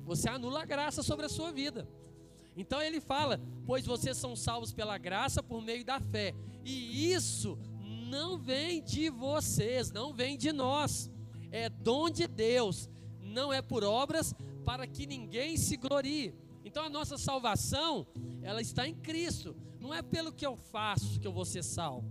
você 0.05 0.29
anula 0.29 0.63
a 0.63 0.67
graça 0.67 1.03
sobre 1.03 1.27
a 1.27 1.29
sua 1.29 1.53
vida. 1.53 1.89
Então 2.57 2.83
ele 2.83 3.01
fala: 3.01 3.41
Pois 3.65 3.87
vocês 3.87 4.17
são 4.17 4.37
salvos 4.37 4.73
pela 4.73 4.99
graça 4.99 5.43
por 5.43 5.63
meio 5.63 5.85
da 5.85 6.01
fé, 6.01 6.35
e 6.65 7.13
isso 7.13 7.59
não 8.11 8.37
vem 8.37 8.83
de 8.83 9.09
vocês, 9.09 9.93
não 9.93 10.13
vem 10.13 10.37
de 10.37 10.53
nós, 10.53 11.09
é 11.53 11.69
dom 11.71 12.11
de 12.11 12.27
Deus, 12.27 12.91
não 13.21 13.53
é 13.53 13.63
por 13.63 13.85
obras 13.85 14.35
para 14.65 14.87
que 14.87 15.07
ninguém 15.07 15.57
se 15.57 15.77
glorie. 15.77 16.35
Então 16.65 16.85
a 16.85 16.91
nossa 16.91 17.17
salvação, 17.17 18.07
ela 18.43 18.61
está 18.61 18.87
em 18.87 18.95
Cristo, 18.95 19.57
não 19.79 19.95
é 19.95 20.03
pelo 20.03 20.33
que 20.33 20.45
eu 20.45 20.57
faço 20.57 21.21
que 21.21 21.27
eu 21.27 21.33
vou 21.33 21.45
ser 21.45 21.63
salvo. 21.63 22.11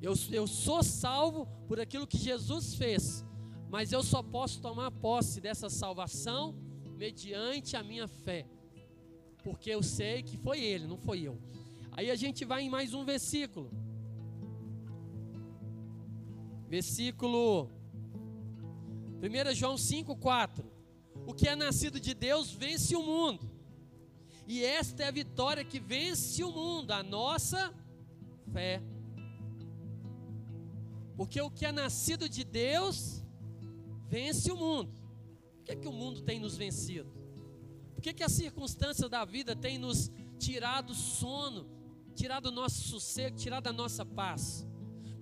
Eu, 0.00 0.14
eu 0.30 0.46
sou 0.46 0.82
salvo 0.82 1.46
por 1.66 1.80
aquilo 1.80 2.06
que 2.06 2.16
Jesus 2.16 2.74
fez, 2.76 3.24
mas 3.68 3.90
eu 3.90 4.02
só 4.02 4.22
posso 4.22 4.60
tomar 4.60 4.92
posse 4.92 5.40
dessa 5.40 5.68
salvação 5.68 6.54
mediante 6.96 7.76
a 7.76 7.82
minha 7.82 8.06
fé, 8.06 8.46
porque 9.42 9.70
eu 9.70 9.82
sei 9.82 10.22
que 10.22 10.36
foi 10.36 10.60
Ele, 10.60 10.86
não 10.86 10.96
foi 10.96 11.22
eu. 11.22 11.36
Aí 11.90 12.12
a 12.12 12.14
gente 12.14 12.44
vai 12.44 12.62
em 12.62 12.70
mais 12.70 12.94
um 12.94 13.04
versículo, 13.04 13.72
versículo 16.68 17.70
1 19.22 19.54
João 19.54 19.74
5,4: 19.74 20.64
O 21.26 21.32
que 21.32 21.48
é 21.48 21.56
nascido 21.56 21.98
de 21.98 22.14
Deus 22.14 22.52
vence 22.52 22.94
o 22.94 23.02
mundo, 23.02 23.50
e 24.46 24.62
esta 24.62 25.02
é 25.02 25.08
a 25.08 25.10
vitória 25.10 25.64
que 25.64 25.80
vence 25.80 26.44
o 26.44 26.52
mundo, 26.52 26.92
a 26.92 27.02
nossa 27.02 27.74
fé. 28.52 28.82
Porque 31.16 31.40
o 31.40 31.50
que 31.50 31.66
é 31.66 31.72
nascido 31.72 32.28
de 32.28 32.44
Deus 32.44 33.24
vence 34.08 34.52
o 34.52 34.56
mundo. 34.56 34.92
Por 35.56 35.64
que, 35.64 35.76
que 35.76 35.88
o 35.88 35.92
mundo 35.92 36.22
tem 36.22 36.38
nos 36.38 36.56
vencido? 36.56 37.12
Por 37.94 38.00
que, 38.00 38.14
que 38.14 38.22
a 38.22 38.28
circunstância 38.28 39.08
da 39.08 39.24
vida 39.24 39.56
tem 39.56 39.76
nos 39.76 40.10
tirado 40.38 40.94
sono, 40.94 41.68
tirado 42.14 42.46
o 42.46 42.52
nosso 42.52 42.82
sossego, 42.88 43.36
tirado 43.36 43.66
a 43.66 43.72
nossa 43.72 44.06
paz? 44.06 44.64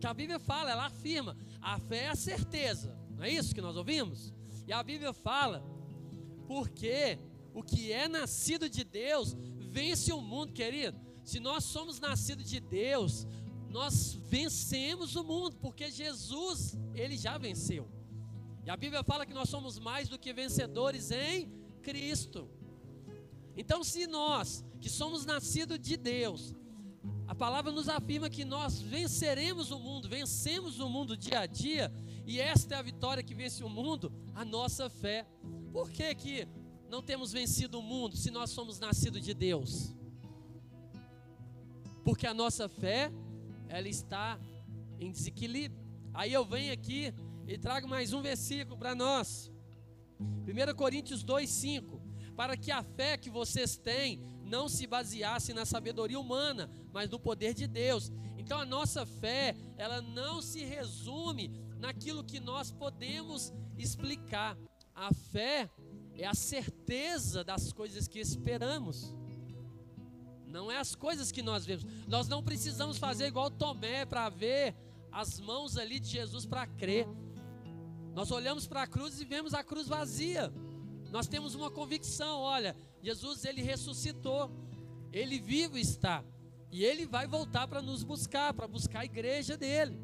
Que 0.01 0.07
a 0.07 0.15
Bíblia 0.15 0.39
fala, 0.39 0.71
ela 0.71 0.87
afirma, 0.87 1.37
a 1.61 1.79
fé 1.79 2.05
é 2.05 2.09
a 2.09 2.17
certeza. 2.17 2.97
Não 3.17 3.25
é 3.25 3.31
isso 3.31 3.55
que 3.55 3.61
nós 3.61 3.77
ouvimos? 3.77 4.33
E 4.67 4.73
a 4.73 4.83
Bíblia 4.83 5.13
fala, 5.13 5.65
porque 6.47 7.19
o 7.55 7.63
que 7.63 7.91
é 7.93 8.07
nascido 8.09 8.69
de 8.69 8.85
Deus 8.85 9.37
vence 9.59 10.13
o 10.13 10.21
mundo, 10.21 10.53
querido. 10.53 10.99
Se 11.25 11.41
nós 11.41 11.65
somos 11.65 11.99
nascidos 11.99 12.49
de 12.49 12.61
Deus, 12.61 13.27
nós 13.69 14.15
vencemos 14.15 15.17
o 15.17 15.25
mundo, 15.25 15.57
porque 15.57 15.91
Jesus, 15.91 16.79
ele 16.95 17.17
já 17.17 17.37
venceu. 17.39 17.89
E 18.65 18.71
a 18.71 18.77
Bíblia 18.77 19.03
fala 19.03 19.25
que 19.25 19.35
nós 19.35 19.49
somos 19.49 19.79
mais 19.79 20.09
do 20.09 20.19
que 20.19 20.33
vencedores 20.33 21.11
em 21.11 21.51
Cristo. 21.83 22.49
Então, 23.57 23.83
se 23.83 24.07
nós, 24.07 24.65
que 24.81 24.91
somos 24.91 25.25
nascidos 25.25 25.79
de 25.79 25.97
Deus, 25.97 26.55
palavra 27.37 27.71
nos 27.71 27.89
afirma 27.89 28.31
que 28.31 28.45
nós 28.45 28.81
venceremos 28.81 29.71
o 29.71 29.79
mundo, 29.79 30.09
vencemos 30.09 30.81
o 30.81 30.89
mundo 30.89 31.17
dia 31.17 31.41
a 31.41 31.47
dia, 31.47 31.93
e 32.25 32.41
esta 32.41 32.75
é 32.75 32.79
a 32.79 32.83
vitória 32.83 33.23
que 33.23 33.35
vence 33.35 33.63
o 33.63 33.69
mundo, 33.69 34.11
a 34.35 34.45
nossa 34.45 34.89
fé. 34.89 35.27
Por 35.71 35.91
que, 35.91 36.15
que 36.15 36.49
não 36.89 37.03
temos 37.03 37.33
vencido 37.33 37.79
o 37.79 37.83
mundo 37.83 38.17
se 38.17 38.31
nós 38.31 38.51
somos 38.51 38.81
nascidos 38.81 39.23
de 39.23 39.35
Deus? 39.35 39.95
Porque 42.03 42.27
a 42.27 42.33
nossa 42.33 42.69
fé 42.69 43.13
ela 43.69 43.89
está 43.89 44.41
em 44.99 45.11
desequilíbrio. 45.11 45.85
Aí 46.15 46.33
eu 46.33 46.45
venho 46.45 46.73
aqui 46.73 47.13
e 47.47 47.59
trago 47.59 47.87
mais 47.87 48.13
um 48.15 48.23
versículo 48.23 48.79
para 48.79 48.95
nós. 48.95 49.53
1 50.19 50.75
Coríntios 50.75 51.23
2:5, 51.23 52.01
para 52.35 52.57
que 52.57 52.73
a 52.73 52.83
fé 52.83 53.19
que 53.19 53.29
vocês 53.29 53.77
têm 53.77 54.23
não 54.47 54.69
se 54.69 54.87
baseasse 54.87 55.53
na 55.53 55.67
sabedoria 55.67 56.19
humana, 56.19 56.71
mas 56.93 57.11
no 57.11 57.19
poder 57.19 57.53
de 57.53 57.67
Deus. 57.67 58.13
Então 58.39 58.59
a 58.59 58.65
nossa 58.65 59.05
fé, 59.05 59.57
ela 59.77 60.01
não 60.01 60.41
se 60.41 60.65
resume 60.65 61.51
naquilo 61.79 62.25
que 62.25 62.41
nós 62.41 62.71
podemos 62.71 63.53
explicar. 63.77 64.57
A 64.95 65.13
fé 65.13 65.71
é 66.15 66.27
a 66.27 66.35
certeza 66.35 67.45
das 67.45 67.73
coisas 67.73 68.09
que 68.09 68.19
esperamos. 68.19 69.15
Não 70.47 70.71
é 70.71 70.79
as 70.79 70.95
coisas 70.95 71.31
que 71.31 71.43
nós 71.43 71.67
vemos. 71.67 71.85
Nós 72.07 72.29
não 72.29 72.43
precisamos 72.43 72.97
fazer 72.97 73.27
igual 73.27 73.51
Tomé 73.51 74.07
para 74.07 74.29
ver 74.29 74.75
as 75.13 75.41
mãos 75.41 75.77
ali 75.77 75.99
de 75.99 76.09
Jesus 76.09 76.47
para 76.47 76.67
crer. 76.67 77.07
Nós 78.15 78.31
olhamos 78.31 78.67
para 78.67 78.83
a 78.83 78.87
cruz 78.87 79.21
e 79.21 79.25
vemos 79.25 79.53
a 79.53 79.63
cruz 79.63 79.87
vazia. 79.87 80.53
Nós 81.17 81.27
temos 81.27 81.55
uma 81.55 81.71
convicção, 81.71 82.41
olha, 82.41 82.77
Jesus 83.03 83.47
ele 83.47 83.63
ressuscitou. 83.63 84.51
Ele 85.11 85.41
vivo 85.41 85.79
está. 85.79 86.23
E 86.71 86.85
ele 86.85 87.07
vai 87.07 87.27
voltar 87.27 87.67
para 87.67 87.81
nos 87.81 88.03
buscar, 88.05 88.53
para 88.53 88.69
buscar 88.69 89.01
a 89.01 89.05
igreja 89.07 89.57
dele. 89.57 89.99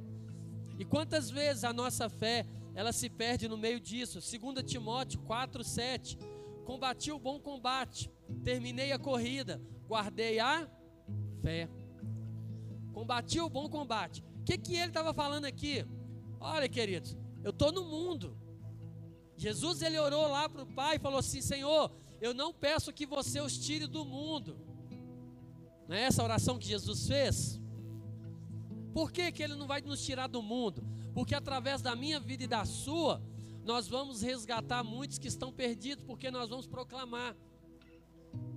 E 0.78 0.86
quantas 0.86 1.28
vezes 1.28 1.64
a 1.64 1.72
nossa 1.74 2.08
fé, 2.08 2.46
ela 2.74 2.94
se 2.94 3.10
perde 3.10 3.46
no 3.46 3.58
meio 3.58 3.78
disso? 3.78 4.20
2 4.20 4.62
Timóteo 4.64 5.20
4:7. 5.20 6.16
Combati 6.64 7.12
o 7.12 7.18
bom 7.18 7.38
combate, 7.38 8.10
terminei 8.42 8.90
a 8.92 8.98
corrida, 8.98 9.60
guardei 9.86 10.38
a 10.38 10.66
fé. 11.42 11.68
Combati 12.94 13.38
o 13.38 13.50
bom 13.50 13.68
combate. 13.68 14.24
O 14.40 14.44
que, 14.44 14.56
que 14.56 14.76
ele 14.76 14.88
estava 14.88 15.12
falando 15.12 15.44
aqui? 15.44 15.84
Olha, 16.40 16.70
queridos, 16.70 17.14
eu 17.44 17.50
estou 17.50 17.70
no 17.70 17.84
mundo. 17.84 18.34
Jesus 19.36 19.82
ele 19.82 19.98
orou 19.98 20.28
lá 20.28 20.48
para 20.48 20.62
o 20.62 20.66
Pai 20.66 20.96
e 20.96 21.00
falou 21.00 21.18
assim: 21.18 21.40
Senhor, 21.40 21.90
eu 22.20 22.32
não 22.32 22.52
peço 22.52 22.92
que 22.92 23.06
você 23.06 23.40
os 23.40 23.56
tire 23.58 23.86
do 23.86 24.04
mundo. 24.04 24.56
Não 25.88 25.96
é 25.96 26.02
essa 26.02 26.22
a 26.22 26.24
oração 26.24 26.58
que 26.58 26.66
Jesus 26.66 27.06
fez? 27.06 27.60
Por 28.92 29.10
que, 29.10 29.32
que 29.32 29.42
ele 29.42 29.54
não 29.54 29.66
vai 29.66 29.80
nos 29.80 30.04
tirar 30.04 30.26
do 30.26 30.42
mundo? 30.42 30.84
Porque 31.14 31.34
através 31.34 31.82
da 31.82 31.96
minha 31.96 32.20
vida 32.20 32.44
e 32.44 32.46
da 32.46 32.64
sua, 32.64 33.22
nós 33.64 33.88
vamos 33.88 34.22
resgatar 34.22 34.82
muitos 34.84 35.18
que 35.18 35.28
estão 35.28 35.52
perdidos, 35.52 36.04
porque 36.04 36.30
nós 36.30 36.50
vamos 36.50 36.66
proclamar 36.66 37.36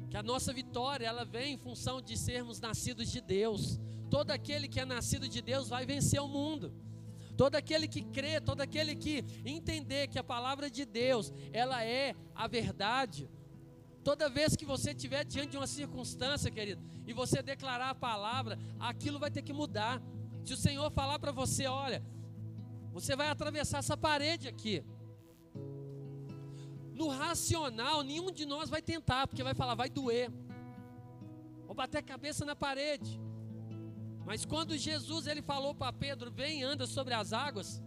que 0.09 0.17
a 0.17 0.23
nossa 0.23 0.53
vitória 0.53 1.05
ela 1.05 1.25
vem 1.25 1.53
em 1.53 1.57
função 1.57 2.01
de 2.01 2.17
sermos 2.17 2.59
nascidos 2.59 3.11
de 3.11 3.21
Deus. 3.21 3.79
Todo 4.09 4.31
aquele 4.31 4.67
que 4.67 4.79
é 4.79 4.85
nascido 4.85 5.27
de 5.27 5.41
Deus 5.41 5.69
vai 5.69 5.85
vencer 5.85 6.21
o 6.21 6.27
mundo. 6.27 6.73
Todo 7.37 7.55
aquele 7.55 7.87
que 7.87 8.01
crê, 8.01 8.39
todo 8.39 8.61
aquele 8.61 8.95
que 8.95 9.23
entender 9.45 10.07
que 10.07 10.17
a 10.17 10.23
palavra 10.23 10.69
de 10.69 10.85
Deus, 10.85 11.33
ela 11.51 11.83
é 11.83 12.15
a 12.33 12.47
verdade. 12.47 13.29
Toda 14.03 14.29
vez 14.29 14.55
que 14.55 14.65
você 14.65 14.91
estiver 14.91 15.25
diante 15.25 15.51
de 15.51 15.57
uma 15.57 15.67
circunstância, 15.67 16.51
querido, 16.51 16.81
e 17.07 17.11
você 17.11 17.41
declarar 17.41 17.89
a 17.89 17.95
palavra, 17.95 18.57
aquilo 18.79 19.19
vai 19.19 19.31
ter 19.31 19.41
que 19.41 19.51
mudar. 19.51 20.01
Se 20.43 20.53
o 20.53 20.57
Senhor 20.57 20.89
falar 20.91 21.17
para 21.19 21.31
você, 21.31 21.65
olha, 21.65 22.03
você 22.93 23.15
vai 23.15 23.29
atravessar 23.29 23.79
essa 23.79 23.97
parede 23.97 24.47
aqui. 24.47 24.83
No 26.93 27.09
racional, 27.09 28.03
nenhum 28.03 28.31
de 28.31 28.45
nós 28.45 28.69
vai 28.69 28.81
tentar, 28.81 29.27
porque 29.27 29.43
vai 29.43 29.53
falar, 29.53 29.75
vai 29.75 29.89
doer. 29.89 30.31
Vou 31.65 31.75
bater 31.75 31.97
a 31.97 32.03
cabeça 32.03 32.45
na 32.45 32.55
parede. 32.55 33.19
Mas 34.25 34.43
quando 34.43 34.77
Jesus 34.77 35.27
ele 35.27 35.41
falou 35.41 35.75
para 35.75 35.93
Pedro, 35.93 36.31
vem 36.31 36.63
anda 36.63 36.87
sobre 36.87 37.13
as 37.13 37.31
águas, 37.31 37.81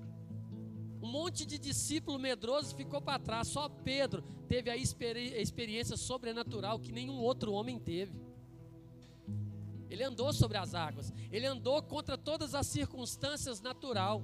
um 1.03 1.09
monte 1.09 1.47
de 1.47 1.59
discípulo 1.59 2.19
medroso 2.19 2.75
ficou 2.75 3.01
para 3.01 3.19
trás. 3.19 3.49
Só 3.49 3.69
Pedro 3.69 4.23
teve 4.49 4.71
a 4.71 4.77
experiência 4.77 5.97
sobrenatural 5.97 6.79
que 6.79 6.93
nenhum 6.93 7.21
outro 7.21 7.53
homem 7.53 7.79
teve. 7.79 8.21
Ele 9.91 10.03
andou 10.03 10.33
sobre 10.33 10.59
as 10.59 10.75
águas. 10.75 11.13
Ele 11.31 11.47
andou 11.47 11.83
contra 11.83 12.19
todas 12.19 12.55
as 12.55 12.67
circunstâncias 12.67 13.61
natural. 13.61 14.23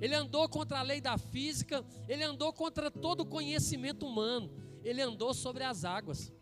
Ele 0.00 0.14
andou 0.14 0.48
contra 0.48 0.80
a 0.80 0.82
lei 0.82 1.00
da 1.00 1.16
física. 1.16 1.84
Ele 2.08 2.24
andou 2.24 2.52
contra 2.52 2.90
todo 2.90 3.20
o 3.20 3.26
conhecimento 3.26 4.06
humano. 4.06 4.50
Ele 4.82 5.00
andou 5.00 5.32
sobre 5.32 5.62
as 5.62 5.84
águas. 5.84 6.32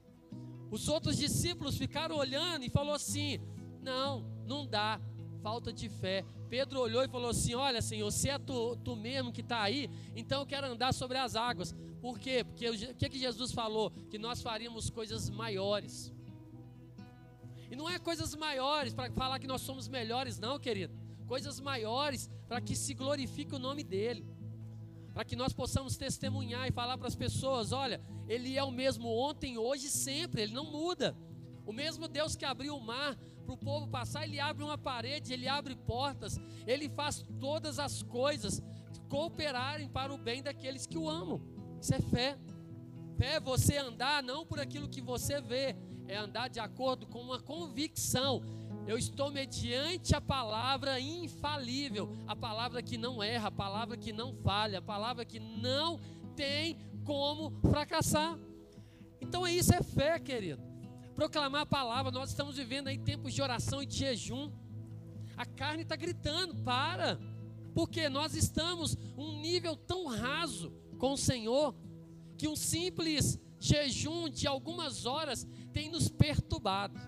Os 0.71 0.89
outros 0.89 1.19
discípulos 1.19 1.77
ficaram 1.77 2.17
olhando 2.17 2.65
e 2.65 2.71
falou 2.71 2.95
assim: 2.95 3.39
"Não, 3.83 4.25
não 4.47 4.67
dá 4.67 4.99
falta 5.43 5.73
de 5.73 5.89
fé. 5.89 6.25
Pedro 6.49 6.81
olhou 6.81 7.03
e 7.05 7.09
falou 7.09 7.31
assim: 7.31 7.55
Olha, 7.55 7.83
Senhor, 7.83 8.11
se 8.11 8.29
é 8.31 8.39
tu, 8.39 8.77
tu 8.77 8.95
mesmo 8.95 9.33
que 9.33 9.41
está 9.41 9.61
aí, 9.61 9.91
então 10.15 10.41
eu 10.41 10.47
quero 10.47 10.67
andar 10.69 10.95
sobre 10.95 11.19
as 11.19 11.35
águas. 11.35 11.75
Por 12.01 12.19
quê? 12.19 12.45
Porque 12.45 12.69
o 12.69 12.95
que, 12.95 13.09
que 13.09 13.19
Jesus 13.19 13.53
falou? 13.53 13.91
Que 14.11 14.19
nós 14.19 14.41
faríamos 14.41 14.89
coisas 14.89 15.29
maiores. 15.29 16.13
E 17.71 17.77
não 17.77 17.89
é 17.89 17.99
coisas 17.99 18.35
maiores 18.35 18.93
para 18.93 19.11
falar 19.13 19.39
que 19.39 19.47
nós 19.47 19.63
somos 19.63 19.89
melhores, 19.89 20.39
não, 20.39 20.59
querido. 20.59 20.95
Coisas 21.27 21.59
maiores 21.61 22.31
para 22.47 22.61
que 22.61 22.77
se 22.77 22.93
glorifique 22.93 23.55
o 23.55 23.59
nome 23.59 23.83
dEle. 23.83 24.27
Para 25.15 25.25
que 25.25 25.37
nós 25.37 25.53
possamos 25.53 25.97
testemunhar 25.97 26.69
e 26.69 26.73
falar 26.73 26.99
para 26.99 27.09
as 27.09 27.17
pessoas: 27.17 27.73
olha, 27.73 28.01
Ele 28.29 28.57
é 28.57 28.63
o 28.63 28.71
mesmo 28.71 29.09
ontem, 29.09 29.59
hoje 29.59 29.87
e 29.87 29.91
sempre, 29.91 30.43
Ele 30.43 30.53
não 30.53 30.71
muda. 30.71 31.17
O 31.67 31.73
mesmo 31.73 32.09
Deus 32.09 32.35
que 32.35 32.45
abriu 32.45 32.77
o 32.77 32.81
mar 32.81 33.17
para 33.45 33.55
o 33.55 33.59
povo 33.59 33.87
passar, 33.89 34.25
ele 34.25 34.41
abre 34.41 34.65
uma 34.65 34.79
parede, 34.79 35.33
ele 35.33 35.49
abre 35.49 35.75
portas, 35.75 36.41
ele 36.67 36.89
faz 36.89 37.25
todas 37.41 37.79
as 37.79 38.03
coisas 38.03 38.63
cooperarem 39.09 39.89
para 39.89 40.13
o 40.13 40.19
bem 40.19 40.43
daqueles 40.43 40.87
que 40.87 40.99
o 40.99 41.09
amam. 41.09 41.41
Isso 41.81 41.95
é 41.95 42.01
fé. 42.01 42.39
Fé 43.17 43.35
é 43.35 43.41
você 43.41 43.77
andar 43.77 44.23
não 44.23 44.47
por 44.47 44.59
aquilo 44.59 44.89
que 44.89 45.01
você 45.01 45.41
vê, 45.41 45.77
é 46.09 46.17
andar 46.17 46.49
de 46.49 46.59
acordo 46.59 47.07
com 47.07 47.21
uma 47.21 47.41
convicção. 47.41 48.43
Eu 48.87 48.99
estou 48.99 49.31
mediante 49.31 50.15
a 50.15 50.21
palavra 50.21 50.99
infalível, 50.99 52.17
a 52.27 52.35
palavra 52.35 52.83
que 52.83 52.99
não 52.99 53.23
erra, 53.23 53.49
a 53.49 53.53
palavra 53.53 53.97
que 53.97 54.13
não 54.13 54.35
falha, 54.35 54.79
a 54.79 54.83
palavra 54.83 55.25
que 55.25 55.39
não 55.39 56.01
tem 56.35 56.77
como 57.05 57.53
fracassar. 57.61 58.37
Então 59.21 59.47
é 59.47 59.53
isso, 59.53 59.73
é 59.73 59.83
fé, 59.83 60.19
querido 60.19 60.72
proclamar 61.15 61.63
a 61.63 61.67
palavra. 61.67 62.11
Nós 62.11 62.31
estamos 62.31 62.57
vivendo 62.57 62.89
aí 62.89 62.99
tempos 62.99 63.33
de 63.33 63.43
oração 63.43 63.83
e 63.83 63.87
de 63.87 63.97
jejum. 63.97 64.51
A 65.37 65.47
carne 65.47 65.83
está 65.83 65.97
gritando, 65.97 66.55
para, 66.63 67.19
porque 67.75 68.09
nós 68.09 68.35
estamos 68.35 68.97
um 69.17 69.41
nível 69.41 69.77
tão 69.77 70.07
raso 70.07 70.73
com 70.99 71.13
o 71.13 71.19
Senhor 71.19 71.75
que 72.37 72.49
um 72.49 72.57
simples 72.57 73.39
jejum 73.59 74.29
de 74.29 74.47
algumas 74.47 75.07
horas 75.07 75.47
tem 75.73 75.91
nos 75.91 76.09
perturbado. 76.09 76.99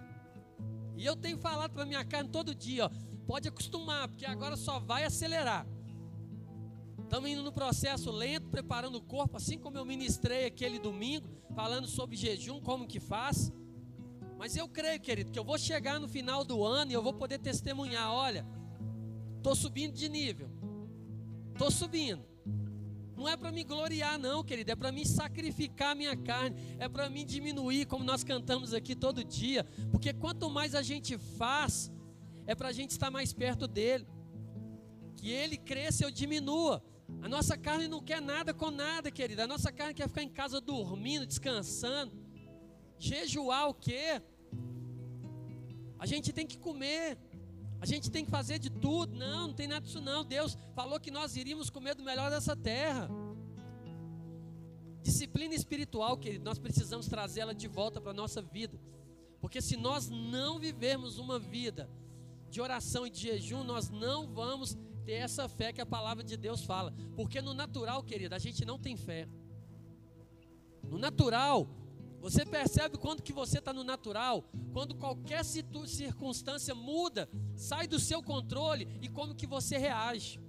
E 0.97 1.05
eu 1.05 1.17
tenho 1.17 1.38
falado 1.38 1.73
para 1.73 1.85
minha 1.85 2.05
carne 2.05 2.31
todo 2.31 2.55
dia, 2.55 2.87
ó, 2.87 2.90
pode 3.27 3.49
acostumar, 3.49 4.09
porque 4.09 4.25
agora 4.25 4.57
só 4.57 4.79
vai 4.79 5.05
acelerar. 5.05 5.67
Estamos 7.03 7.29
indo 7.29 7.43
no 7.43 7.53
processo 7.53 8.11
lento, 8.11 8.49
preparando 8.49 8.97
o 8.97 9.03
corpo, 9.03 9.37
assim 9.37 9.59
como 9.59 9.77
eu 9.77 9.85
ministrei 9.85 10.47
aquele 10.47 10.79
domingo, 10.79 11.29
falando 11.55 11.87
sobre 11.87 12.17
jejum, 12.17 12.61
como 12.61 12.87
que 12.87 12.99
faz. 12.99 13.53
Mas 14.45 14.59
eu 14.59 14.69
creio, 14.69 15.01
querido, 15.01 15.31
que 15.31 15.39
eu 15.39 15.43
vou 15.43 15.57
chegar 15.57 15.99
no 15.99 16.07
final 16.07 16.45
do 16.45 16.63
ano 16.63 16.91
e 16.91 16.95
eu 16.95 17.03
vou 17.03 17.15
poder 17.15 17.39
testemunhar: 17.39 18.13
olha, 18.13 18.47
estou 19.39 19.57
subindo 19.57 19.95
de 19.95 20.07
nível, 20.07 20.51
estou 21.55 21.71
subindo. 21.71 22.23
Não 23.17 23.27
é 23.27 23.39
para 23.39 23.51
me 23.51 23.65
gloriar, 23.65 24.19
não, 24.19 24.45
querido, 24.45 24.71
é 24.71 24.77
para 24.77 24.93
me 24.93 25.07
sacrificar 25.07 25.97
minha 25.97 26.15
carne, 26.15 26.55
é 26.79 26.87
para 26.91 27.09
me 27.09 27.25
diminuir, 27.25 27.87
como 27.87 28.05
nós 28.05 28.23
cantamos 28.23 28.75
aqui 28.75 28.95
todo 28.95 29.25
dia, 29.25 29.65
porque 29.91 30.13
quanto 30.13 30.51
mais 30.51 30.75
a 30.75 30.83
gente 30.83 31.17
faz, 31.17 31.91
é 32.47 32.55
para 32.55 32.69
a 32.69 32.73
gente 32.73 32.91
estar 32.91 33.11
mais 33.11 33.33
perto 33.33 33.67
dele, 33.67 34.07
que 35.17 35.31
ele 35.31 35.57
cresça, 35.57 36.05
eu 36.05 36.11
diminua. 36.11 36.85
A 37.23 37.31
nossa 37.31 37.57
carne 37.57 37.89
não 37.89 38.03
quer 38.03 38.21
nada 38.21 38.53
com 38.53 38.71
nada, 38.71 39.11
querido, 39.11 39.41
a 39.41 39.47
nossa 39.47 39.73
carne 39.73 39.95
quer 39.95 40.07
ficar 40.07 40.23
em 40.23 40.29
casa 40.29 40.61
dormindo, 40.61 41.25
descansando. 41.25 42.13
Jejuar 42.99 43.71
o 43.71 43.75
quê? 43.75 44.21
A 46.05 46.07
gente 46.07 46.35
tem 46.35 46.47
que 46.47 46.59
comer. 46.59 47.17
A 47.81 47.87
gente 47.87 48.11
tem 48.11 48.27
que 48.27 48.31
fazer 48.31 48.59
de 48.59 48.69
tudo. 48.69 49.17
Não, 49.17 49.49
não 49.49 49.55
tem 49.55 49.67
nada 49.67 49.81
disso 49.87 50.03
não. 50.03 50.23
Deus 50.23 50.55
falou 50.75 51.01
que 51.01 51.11
nós 51.11 51.35
iríamos 51.35 51.71
comer 51.71 51.95
do 51.95 52.03
melhor 52.03 52.31
dessa 52.31 52.55
terra. 52.55 53.09
Disciplina 55.01 55.55
espiritual, 55.55 56.19
querido, 56.19 56.45
nós 56.45 56.59
precisamos 56.59 57.07
trazê-la 57.09 57.55
de 57.55 57.67
volta 57.67 58.03
para 58.03 58.11
a 58.11 58.21
nossa 58.23 58.43
vida. 58.43 58.79
Porque 59.40 59.62
se 59.62 59.79
nós 59.79 60.11
não 60.11 60.59
vivermos 60.59 61.17
uma 61.17 61.38
vida 61.38 61.88
de 62.51 62.61
oração 62.61 63.07
e 63.07 63.11
de 63.11 63.21
jejum, 63.21 63.64
nós 63.64 63.88
não 63.88 64.27
vamos 64.27 64.77
ter 65.07 65.12
essa 65.12 65.49
fé 65.49 65.73
que 65.73 65.81
a 65.81 65.87
palavra 65.87 66.23
de 66.23 66.37
Deus 66.37 66.62
fala. 66.64 66.93
Porque 67.17 67.40
no 67.40 67.55
natural, 67.55 68.03
querido, 68.03 68.35
a 68.35 68.38
gente 68.38 68.62
não 68.67 68.79
tem 68.79 68.95
fé. 68.95 69.27
No 70.83 70.99
natural, 70.99 71.67
você 72.25 72.43
percebe 72.43 72.97
quando 72.97 73.23
que 73.23 73.35
você 73.35 73.59
está 73.59 73.71
no 73.71 73.85
natural, 73.85 74.49
quando 74.73 74.95
qualquer 74.95 75.45
circunstância 75.45 76.75
muda, 76.75 77.29
sai 77.55 77.87
do 77.87 77.99
seu 78.01 78.23
controle 78.23 78.89
e 79.03 79.11
como 79.11 79.35
que 79.35 79.47
você 79.47 79.77
reage. 79.77 80.41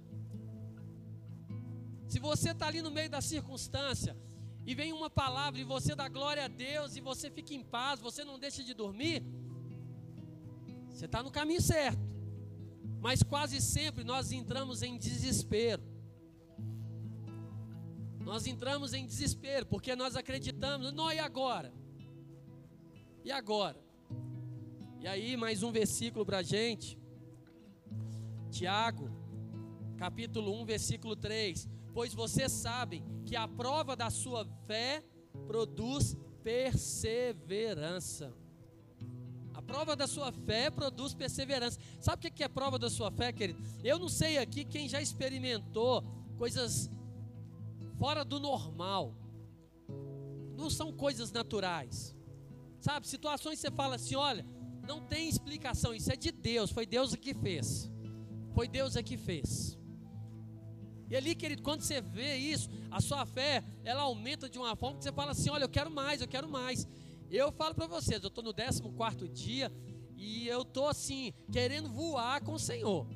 Se 2.08 2.18
você 2.18 2.52
está 2.52 2.66
ali 2.66 2.80
no 2.80 2.90
meio 2.90 3.10
da 3.10 3.20
circunstância 3.20 4.16
e 4.64 4.74
vem 4.74 4.90
uma 4.90 5.10
palavra 5.10 5.60
e 5.60 5.64
você 5.64 5.94
dá 5.94 6.08
glória 6.08 6.46
a 6.46 6.48
Deus 6.48 6.96
e 6.96 7.02
você 7.02 7.30
fica 7.30 7.52
em 7.52 7.62
paz, 7.62 8.00
você 8.00 8.24
não 8.24 8.38
deixa 8.38 8.64
de 8.64 8.72
dormir, 8.72 9.22
você 10.88 11.04
está 11.04 11.22
no 11.22 11.30
caminho 11.30 11.60
certo. 11.60 12.00
Mas 13.02 13.22
quase 13.22 13.60
sempre 13.60 14.02
nós 14.02 14.32
entramos 14.32 14.80
em 14.80 14.96
desespero. 14.96 15.82
Nós 18.26 18.44
entramos 18.44 18.92
em 18.92 19.06
desespero, 19.06 19.64
porque 19.66 19.94
nós 19.94 20.16
acreditamos, 20.16 20.92
não, 20.92 21.12
e 21.12 21.18
agora? 21.20 21.72
E 23.24 23.30
agora? 23.30 23.80
E 25.00 25.06
aí, 25.06 25.36
mais 25.36 25.62
um 25.62 25.70
versículo 25.70 26.26
para 26.26 26.38
a 26.38 26.42
gente. 26.42 26.98
Tiago, 28.50 29.08
capítulo 29.96 30.60
1, 30.60 30.64
versículo 30.64 31.14
3. 31.14 31.68
Pois 31.94 32.12
vocês 32.12 32.50
sabem 32.50 33.04
que 33.24 33.36
a 33.36 33.46
prova 33.46 33.94
da 33.94 34.10
sua 34.10 34.44
fé 34.66 35.04
produz 35.46 36.16
perseverança. 36.42 38.34
A 39.54 39.62
prova 39.62 39.94
da 39.94 40.08
sua 40.08 40.32
fé 40.32 40.68
produz 40.68 41.14
perseverança. 41.14 41.78
Sabe 42.00 42.26
o 42.26 42.32
que 42.32 42.42
é 42.42 42.48
prova 42.48 42.76
da 42.76 42.90
sua 42.90 43.12
fé, 43.12 43.32
querido? 43.32 43.62
Eu 43.84 44.00
não 44.00 44.08
sei 44.08 44.36
aqui 44.36 44.64
quem 44.64 44.88
já 44.88 45.00
experimentou 45.00 46.02
coisas 46.36 46.90
fora 47.98 48.24
do 48.24 48.38
normal. 48.38 49.14
Não 50.56 50.70
são 50.70 50.92
coisas 50.92 51.32
naturais. 51.32 52.14
Sabe, 52.80 53.06
situações 53.06 53.56
que 53.56 53.68
você 53.68 53.70
fala 53.70 53.96
assim: 53.96 54.14
olha, 54.14 54.44
não 54.86 55.00
tem 55.00 55.28
explicação, 55.28 55.94
isso 55.94 56.12
é 56.12 56.16
de 56.16 56.30
Deus, 56.30 56.70
foi 56.70 56.86
Deus 56.86 57.14
que 57.14 57.34
fez. 57.34 57.90
Foi 58.54 58.68
Deus 58.68 58.94
que 58.96 59.16
fez. 59.16 59.78
E 61.08 61.16
ali, 61.16 61.34
querido, 61.34 61.62
quando 61.62 61.82
você 61.82 62.00
vê 62.00 62.36
isso, 62.36 62.68
a 62.90 63.00
sua 63.00 63.24
fé, 63.24 63.62
ela 63.84 64.02
aumenta 64.02 64.48
de 64.48 64.58
uma 64.58 64.74
forma 64.74 64.98
que 64.98 65.04
você 65.04 65.12
fala 65.12 65.32
assim: 65.32 65.50
olha, 65.50 65.64
eu 65.64 65.68
quero 65.68 65.90
mais, 65.90 66.20
eu 66.20 66.28
quero 66.28 66.48
mais. 66.48 66.86
Eu 67.30 67.50
falo 67.52 67.74
para 67.74 67.86
vocês, 67.86 68.22
eu 68.22 68.28
estou 68.28 68.42
no 68.42 68.54
14 68.54 69.28
dia 69.28 69.72
e 70.16 70.46
eu 70.48 70.62
estou 70.62 70.88
assim, 70.88 71.32
querendo 71.52 71.88
voar 71.88 72.40
com 72.40 72.54
o 72.54 72.58
Senhor. 72.58 73.06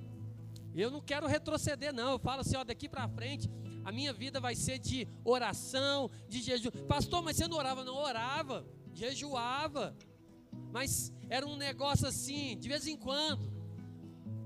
Eu 0.74 0.90
não 0.90 1.00
quero 1.00 1.26
retroceder, 1.26 1.92
não. 1.92 2.12
Eu 2.12 2.18
falo 2.18 2.40
assim, 2.40 2.56
ó, 2.56 2.64
daqui 2.64 2.88
para 2.88 3.08
frente, 3.08 3.48
a 3.84 3.92
minha 3.92 4.12
vida 4.12 4.40
vai 4.40 4.54
ser 4.54 4.78
de 4.78 5.06
oração, 5.24 6.10
de 6.28 6.40
jejum. 6.40 6.70
Pastor, 6.86 7.22
mas 7.22 7.36
você 7.36 7.48
não 7.48 7.56
orava? 7.56 7.84
Não 7.84 7.94
orava, 7.96 8.66
jejuava. 8.92 9.96
Mas 10.72 11.12
era 11.28 11.46
um 11.46 11.56
negócio 11.56 12.06
assim, 12.06 12.56
de 12.58 12.68
vez 12.68 12.86
em 12.86 12.96
quando. 12.96 13.50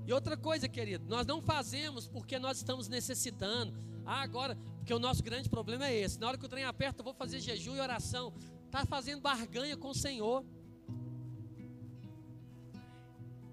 E 0.05 0.13
outra 0.13 0.37
coisa, 0.37 0.67
querido, 0.67 1.05
nós 1.07 1.25
não 1.25 1.41
fazemos 1.41 2.07
porque 2.07 2.37
nós 2.37 2.57
estamos 2.57 2.87
necessitando. 2.87 3.73
Ah, 4.05 4.21
agora, 4.21 4.55
porque 4.77 4.93
o 4.93 4.99
nosso 4.99 5.23
grande 5.23 5.49
problema 5.49 5.87
é 5.87 5.95
esse. 5.95 6.19
Na 6.19 6.27
hora 6.27 6.37
que 6.37 6.45
o 6.45 6.49
trem 6.49 6.63
aperta, 6.63 7.01
eu 7.01 7.03
vou 7.03 7.13
fazer 7.13 7.39
jejum 7.39 7.75
e 7.75 7.79
oração 7.79 8.31
está 8.65 8.85
fazendo 8.85 9.21
barganha 9.21 9.75
com 9.75 9.89
o 9.89 9.95
Senhor. 9.95 10.45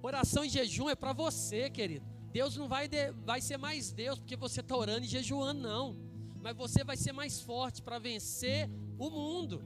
Oração 0.03 0.45
e 0.45 0.49
jejum 0.49 0.91
é 0.91 0.95
para 0.95 1.13
você, 1.13 1.71
querido. 1.71 2.12
Deus 2.33 2.57
não 2.57 2.69
vai, 2.69 2.89
de, 2.89 3.13
vai 3.25 3.41
ser 3.41 3.57
mais 3.57 3.93
Deus 3.93 4.19
porque 4.19 4.37
você 4.37 4.61
está 4.61 4.77
orando 4.77 5.05
e 5.05 5.09
jejuando, 5.09 5.61
não. 5.61 5.97
Mas 6.41 6.57
você 6.57 6.83
vai 6.83 6.97
ser 6.97 7.13
mais 7.13 7.41
forte 7.41 7.83
para 7.83 7.99
vencer 7.99 8.69
o 8.99 9.11
mundo, 9.11 9.63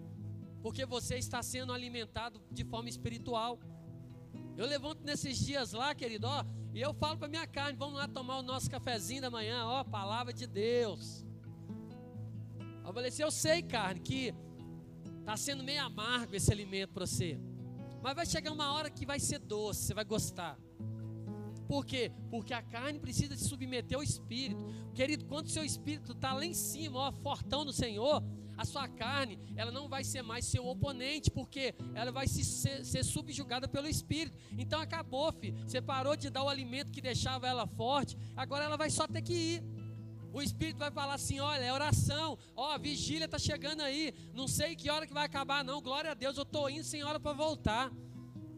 porque 0.62 0.84
você 0.84 1.16
está 1.16 1.42
sendo 1.42 1.72
alimentado 1.72 2.40
de 2.50 2.64
forma 2.64 2.88
espiritual. 2.88 3.58
Eu 4.56 4.66
levanto 4.66 5.04
nesses 5.04 5.38
dias 5.38 5.72
lá, 5.72 5.94
querido, 5.94 6.26
ó, 6.26 6.44
e 6.74 6.80
eu 6.80 6.92
falo 6.92 7.16
para 7.16 7.28
minha 7.28 7.46
carne: 7.46 7.78
vamos 7.78 7.94
lá 7.94 8.08
tomar 8.08 8.38
o 8.38 8.42
nosso 8.42 8.70
cafezinho 8.70 9.22
da 9.22 9.30
manhã, 9.30 9.64
ó, 9.64 9.84
palavra 9.84 10.32
de 10.32 10.46
Deus. 10.46 11.24
Eu 12.84 12.92
falei 12.92 13.08
assim: 13.08 13.22
eu 13.22 13.30
sei, 13.30 13.62
carne, 13.62 14.00
que 14.00 14.34
Está 15.26 15.36
sendo 15.36 15.64
meio 15.64 15.82
amargo 15.82 16.36
esse 16.36 16.52
alimento 16.52 16.92
para 16.92 17.04
você. 17.04 17.36
Mas 18.00 18.14
vai 18.14 18.24
chegar 18.24 18.52
uma 18.52 18.72
hora 18.72 18.88
que 18.88 19.04
vai 19.04 19.18
ser 19.18 19.40
doce, 19.40 19.82
você 19.82 19.92
vai 19.92 20.04
gostar. 20.04 20.56
Por 21.66 21.84
quê? 21.84 22.12
Porque 22.30 22.54
a 22.54 22.62
carne 22.62 22.98
precisa 22.98 23.36
se 23.36 23.48
submeter 23.48 23.96
ao 23.96 24.02
espírito. 24.02 24.64
Querido, 24.94 25.24
quando 25.24 25.46
o 25.46 25.50
seu 25.50 25.64
espírito 25.64 26.12
está 26.12 26.32
lá 26.32 26.44
em 26.44 26.54
cima, 26.54 26.98
ó, 26.98 27.12
fortão 27.12 27.64
no 27.64 27.72
Senhor, 27.72 28.22
a 28.56 28.64
sua 28.64 28.88
carne, 28.88 29.38
ela 29.54 29.70
não 29.70 29.88
vai 29.88 30.02
ser 30.02 30.22
mais 30.22 30.46
seu 30.46 30.66
oponente, 30.66 31.30
porque 31.30 31.74
ela 31.94 32.10
vai 32.10 32.26
se, 32.26 32.44
ser, 32.44 32.84
ser 32.84 33.04
subjugada 33.04 33.68
pelo 33.68 33.86
espírito. 33.86 34.38
Então 34.56 34.80
acabou, 34.80 35.30
filho. 35.32 35.56
Você 35.66 35.80
parou 35.82 36.16
de 36.16 36.30
dar 36.30 36.42
o 36.42 36.48
alimento 36.48 36.90
que 36.90 37.00
deixava 37.00 37.46
ela 37.46 37.66
forte, 37.66 38.16
agora 38.34 38.64
ela 38.64 38.76
vai 38.76 38.88
só 38.88 39.06
ter 39.06 39.22
que 39.22 39.34
ir. 39.34 39.76
O 40.32 40.42
Espírito 40.42 40.78
vai 40.78 40.90
falar 40.90 41.14
assim: 41.14 41.40
olha, 41.40 41.64
é 41.64 41.72
oração, 41.72 42.38
ó, 42.54 42.72
a 42.72 42.78
vigília 42.78 43.24
está 43.24 43.38
chegando 43.38 43.80
aí, 43.80 44.12
não 44.34 44.46
sei 44.46 44.76
que 44.76 44.90
hora 44.90 45.06
que 45.06 45.14
vai 45.14 45.24
acabar, 45.24 45.64
não. 45.64 45.80
Glória 45.80 46.10
a 46.10 46.14
Deus, 46.14 46.36
eu 46.36 46.42
estou 46.42 46.68
indo 46.68 46.84
sem 46.84 47.02
hora 47.02 47.18
para 47.18 47.32
voltar. 47.32 47.90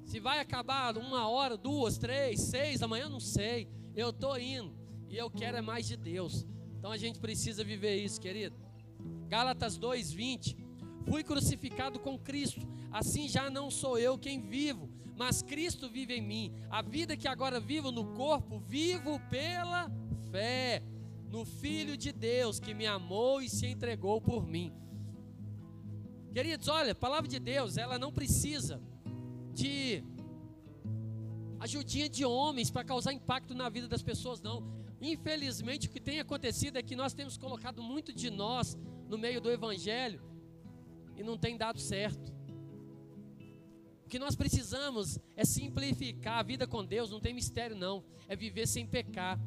Se 0.09 0.19
vai 0.19 0.41
acabar 0.41 0.97
uma 0.97 1.29
hora, 1.29 1.55
duas, 1.55 1.99
três, 1.99 2.41
seis 2.41 2.81
da 2.81 2.89
manhã, 2.89 3.11
não 3.11 3.21
sei. 3.21 3.69
Eu 3.95 4.09
estou 4.09 4.39
indo 4.39 4.75
e 5.07 5.19
eu 5.19 5.31
quero 5.31 5.59
é 5.59 5.61
mais 5.61 5.87
de 5.87 5.99
Deus. 5.99 6.47
Então 6.79 6.91
a 6.91 6.97
gente 6.97 7.19
precisa 7.19 7.63
viver 7.63 7.97
isso, 7.97 8.19
querido. 8.19 8.57
Gálatas 9.29 9.79
2:20. 9.79 10.57
Fui 11.07 11.23
crucificado 11.23 11.99
com 11.99 12.19
Cristo, 12.19 12.67
assim 12.91 13.29
já 13.29 13.51
não 13.51 13.71
sou 13.71 13.99
eu 13.99 14.17
quem 14.17 14.41
vivo, 14.41 14.89
mas 15.15 15.43
Cristo 15.43 15.91
vive 15.91 16.15
em 16.15 16.23
mim. 16.23 16.55
A 16.71 16.81
vida 16.81 17.15
que 17.15 17.29
agora 17.29 17.61
vivo 17.61 17.93
no 17.93 18.15
corpo, 18.15 18.59
vivo 18.59 19.21
pela 19.29 19.91
fé 20.31 20.83
no 21.31 21.45
Filho 21.45 21.99
de 21.99 22.13
Deus 22.13 22.59
que 22.59 22.73
me 22.73 22.87
amou 22.87 23.43
e 23.43 23.49
se 23.51 23.67
entregou 23.67 24.23
por 24.23 24.47
mim. 24.47 24.73
Queridos, 26.33 26.69
olha, 26.69 26.93
a 26.93 26.95
palavra 26.95 27.29
de 27.29 27.39
Deus, 27.39 27.77
ela 27.77 27.99
não 27.99 28.11
precisa 28.11 28.81
de 29.59 30.05
ajudinha 31.59 32.09
de 32.09 32.25
homens 32.25 32.71
para 32.71 32.85
causar 32.85 33.13
impacto 33.13 33.55
na 33.55 33.69
vida 33.69 33.89
das 33.89 34.03
pessoas, 34.03 34.41
não. 34.41 34.57
Infelizmente, 35.01 35.89
o 35.89 35.91
que 35.91 36.01
tem 36.01 36.21
acontecido 36.21 36.77
é 36.77 36.83
que 36.83 36.95
nós 36.95 37.13
temos 37.13 37.37
colocado 37.37 37.83
muito 37.83 38.13
de 38.13 38.31
nós 38.31 38.77
no 39.09 39.19
meio 39.19 39.41
do 39.41 39.51
Evangelho 39.51 40.21
e 41.17 41.23
não 41.25 41.37
tem 41.37 41.57
dado 41.57 41.81
certo. 41.81 42.33
O 44.05 44.09
que 44.09 44.19
nós 44.19 44.37
precisamos 44.37 45.19
é 45.37 45.45
simplificar 45.45 46.39
a 46.39 46.43
vida 46.43 46.67
com 46.67 46.85
Deus, 46.85 47.11
não 47.11 47.21
tem 47.21 47.35
mistério, 47.35 47.77
não. 47.77 48.05
É 48.29 48.37
viver 48.37 48.67
sem 48.67 48.87
pecar. 48.87 49.39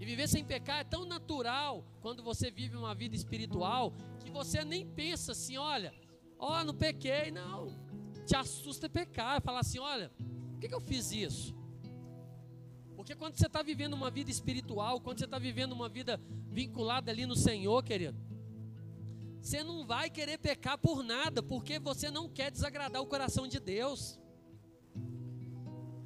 E 0.00 0.04
viver 0.04 0.28
sem 0.28 0.44
pecar 0.44 0.80
é 0.80 0.84
tão 0.84 1.04
natural 1.04 1.84
quando 2.00 2.22
você 2.22 2.50
vive 2.50 2.76
uma 2.76 2.94
vida 2.94 3.14
espiritual 3.14 3.92
que 4.24 4.30
você 4.30 4.64
nem 4.64 4.86
pensa 4.86 5.32
assim, 5.32 5.56
olha, 5.56 5.94
ó, 6.38 6.60
oh, 6.60 6.64
não 6.64 6.74
pequei, 6.74 7.30
não. 7.30 7.85
Te 8.26 8.36
assusta 8.36 8.88
pecar, 8.88 9.40
falar 9.40 9.60
assim, 9.60 9.78
olha, 9.78 10.10
por 10.52 10.60
que, 10.60 10.68
que 10.68 10.74
eu 10.74 10.80
fiz 10.80 11.12
isso? 11.12 11.54
Porque 12.96 13.14
quando 13.14 13.36
você 13.36 13.46
está 13.46 13.62
vivendo 13.62 13.94
uma 13.94 14.10
vida 14.10 14.30
espiritual, 14.30 15.00
quando 15.00 15.18
você 15.18 15.26
está 15.26 15.38
vivendo 15.38 15.72
uma 15.72 15.88
vida 15.88 16.20
vinculada 16.50 17.10
ali 17.10 17.24
no 17.24 17.36
Senhor, 17.36 17.82
querido, 17.84 18.18
você 19.40 19.62
não 19.62 19.86
vai 19.86 20.10
querer 20.10 20.38
pecar 20.38 20.76
por 20.76 21.04
nada, 21.04 21.40
porque 21.40 21.78
você 21.78 22.10
não 22.10 22.28
quer 22.28 22.50
desagradar 22.50 23.00
o 23.00 23.06
coração 23.06 23.46
de 23.46 23.60
Deus. 23.60 24.18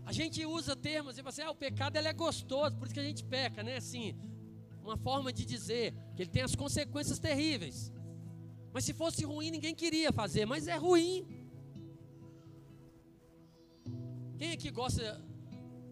A 0.05 0.13
gente 0.13 0.45
usa 0.45 0.77
termos 0.77 1.17
e 1.17 1.23
assim, 1.25 1.41
ah, 1.41 1.51
o 1.51 1.55
pecado 1.55 1.97
ele 1.97 2.09
é 2.09 2.13
gostoso, 2.13 2.77
por 2.77 2.85
isso 2.85 2.95
que 2.95 3.01
a 3.01 3.05
gente 3.05 3.25
peca, 3.25 3.63
né? 3.63 3.77
Assim, 3.77 4.15
uma 4.83 4.97
forma 4.97 5.33
de 5.33 5.47
dizer 5.47 5.95
que 6.15 6.23
ele 6.23 6.31
tem 6.31 6.43
as 6.43 6.55
consequências 6.55 7.19
terríveis. 7.19 7.91
Mas 8.73 8.85
se 8.85 8.93
fosse 8.93 9.25
ruim, 9.25 9.51
ninguém 9.51 9.75
queria 9.75 10.13
fazer, 10.13 10.45
mas 10.45 10.69
é 10.69 10.77
ruim. 10.77 11.27
Quem 14.41 14.53
aqui 14.53 14.71
gosta 14.71 15.23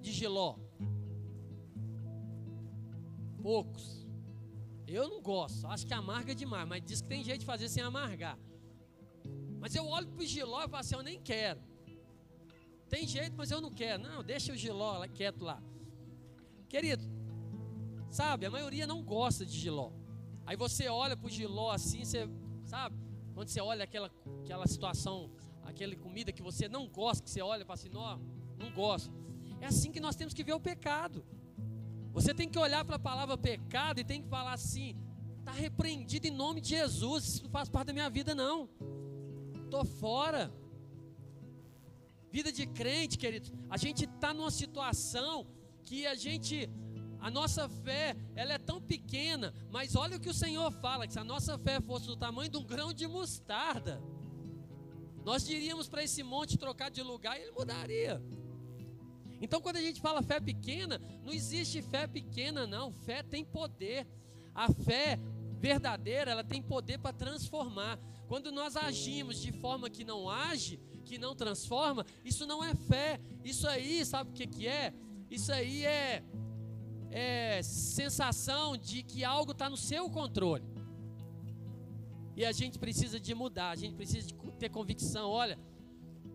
de 0.01 0.11
giló? 0.11 0.57
Poucos. 3.43 4.07
Eu 4.87 5.07
não 5.07 5.21
gosto, 5.21 5.67
acho 5.67 5.87
que 5.87 5.93
amarga 5.93 6.35
demais, 6.35 6.67
mas 6.67 6.83
diz 6.83 7.03
que 7.03 7.09
tem 7.09 7.23
jeito 7.23 7.41
de 7.41 7.45
fazer 7.45 7.69
sem 7.69 7.83
amargar. 7.83 8.39
Mas 9.61 9.75
eu 9.75 9.85
olho 9.87 10.09
para 10.09 10.23
o 10.23 10.27
giló 10.27 10.61
e 10.65 10.69
falo 10.71 10.77
assim, 10.77 10.95
eu 10.95 11.03
nem 11.03 11.21
quero. 11.21 11.61
Tem 12.89 13.07
jeito, 13.07 13.35
mas 13.37 13.51
eu 13.51 13.61
não 13.61 13.71
quero. 13.71 14.03
Não, 14.03 14.25
deixa 14.25 14.51
o 14.51 14.57
giló 14.57 15.07
quieto 15.09 15.45
lá. 15.45 15.63
Querido, 16.71 17.05
sabe, 18.11 18.47
a 18.47 18.51
maioria 18.51 18.87
não 18.87 19.03
gosta 19.03 19.45
de 19.45 19.59
giló. 19.59 19.93
Aí 20.47 20.57
você 20.57 20.89
olha 20.89 21.15
para 21.15 21.27
o 21.27 21.31
giló 21.31 21.71
assim, 21.71 22.03
você, 22.03 22.27
sabe? 22.65 22.97
Quando 23.35 23.49
você 23.49 23.61
olha 23.61 23.85
aquela, 23.85 24.11
aquela 24.43 24.67
situação, 24.67 25.31
aquela 25.65 25.95
comida 25.97 26.33
que 26.33 26.43
você 26.43 26.67
não 26.67 26.89
gosta, 26.89 27.23
que 27.23 27.31
você 27.31 27.43
olha 27.43 27.61
e 27.61 27.67
fala 27.67 27.79
assim, 27.79 27.91
não, 27.91 28.38
não 28.59 28.71
gosto. 28.73 29.12
É 29.61 29.66
assim 29.66 29.90
que 29.90 30.01
nós 30.01 30.16
temos 30.16 30.35
que 30.35 30.44
ver 30.44 30.53
o 30.53 30.61
pecado. 30.61 31.25
Você 32.12 32.35
tem 32.35 32.49
que 32.49 32.59
olhar 32.59 32.85
para 32.85 32.97
a 32.97 32.99
palavra 32.99 33.37
pecado 33.37 34.01
e 34.01 34.05
tem 34.05 34.23
que 34.23 34.29
falar 34.29 34.53
assim, 34.53 34.97
está 35.38 35.53
repreendido 35.53 36.27
em 36.27 36.31
nome 36.31 36.61
de 36.61 36.71
Jesus, 36.71 37.25
isso 37.25 37.42
não 37.44 37.51
faz 37.51 37.68
parte 37.68 37.88
da 37.88 37.92
minha 37.92 38.11
vida 38.11 38.35
não. 38.35 38.68
Estou 39.64 39.85
fora. 39.85 40.53
Vida 42.31 42.53
de 42.53 42.66
crente, 42.66 43.16
queridos, 43.16 43.53
a 43.71 43.77
gente 43.77 44.05
está 44.05 44.35
numa 44.35 44.51
situação 44.51 45.47
que 45.83 46.07
a 46.07 46.14
gente, 46.14 46.68
a 47.21 47.31
nossa 47.31 47.68
fé, 47.68 48.14
ela 48.37 48.53
é 48.53 48.59
tão 48.59 48.81
pequena, 48.81 49.55
mas 49.71 49.97
olha 49.97 50.16
o 50.16 50.21
que 50.21 50.29
o 50.29 50.35
Senhor 50.35 50.71
fala: 50.71 51.07
que 51.07 51.14
se 51.14 51.18
a 51.18 51.25
nossa 51.25 51.59
fé 51.59 51.81
fosse 51.81 52.07
do 52.07 52.16
tamanho 52.16 52.51
de 52.51 52.59
um 52.59 52.64
grão 52.64 52.92
de 52.92 53.07
mostarda, 53.07 54.03
nós 55.25 55.47
diríamos 55.47 55.88
para 55.88 56.03
esse 56.03 56.23
monte 56.23 56.59
trocar 56.59 56.90
de 56.90 57.03
lugar 57.03 57.38
e 57.38 57.42
ele 57.42 57.53
mudaria. 57.53 58.23
Então, 59.40 59.61
quando 59.61 59.77
a 59.77 59.81
gente 59.81 60.01
fala 60.01 60.22
fé 60.22 60.40
pequena, 60.40 61.01
não 61.24 61.33
existe 61.33 61.81
fé 61.83 62.07
pequena, 62.07 62.66
não. 62.66 62.92
Fé 62.92 63.22
tem 63.22 63.44
poder. 63.44 64.07
A 64.55 64.72
fé 64.72 65.18
verdadeira, 65.59 66.31
ela 66.31 66.44
tem 66.44 66.62
poder 66.62 66.98
para 66.98 67.12
transformar. 67.12 67.98
Quando 68.27 68.53
nós 68.53 68.77
agimos 68.77 69.40
de 69.40 69.53
forma 69.53 69.88
que 69.88 70.05
não 70.05 70.29
age, 70.29 70.79
que 71.05 71.18
não 71.18 71.35
transforma, 71.35 72.05
isso 72.24 72.46
não 72.46 72.62
é 72.62 72.74
fé. 72.74 73.20
Isso 73.44 73.66
aí, 73.66 74.05
sabe 74.05 74.31
o 74.31 74.33
que, 74.33 74.46
que 74.46 74.66
é? 74.66 74.92
Isso 75.31 75.53
aí 75.53 75.85
é, 75.85 76.22
é 77.11 77.62
sensação 77.62 78.77
de 78.77 79.03
que 79.03 79.24
algo 79.24 79.53
está 79.53 79.70
no 79.70 79.77
seu 79.77 80.11
controle. 80.11 80.64
E 82.37 82.44
a 82.44 82.53
gente 82.53 82.79
precisa 82.79 83.18
de 83.18 83.35
mudar, 83.35 83.70
a 83.70 83.77
gente 83.77 83.94
precisa 83.94 84.27
de 84.29 84.35
ter 84.59 84.68
convicção. 84.68 85.29
Olha, 85.29 85.59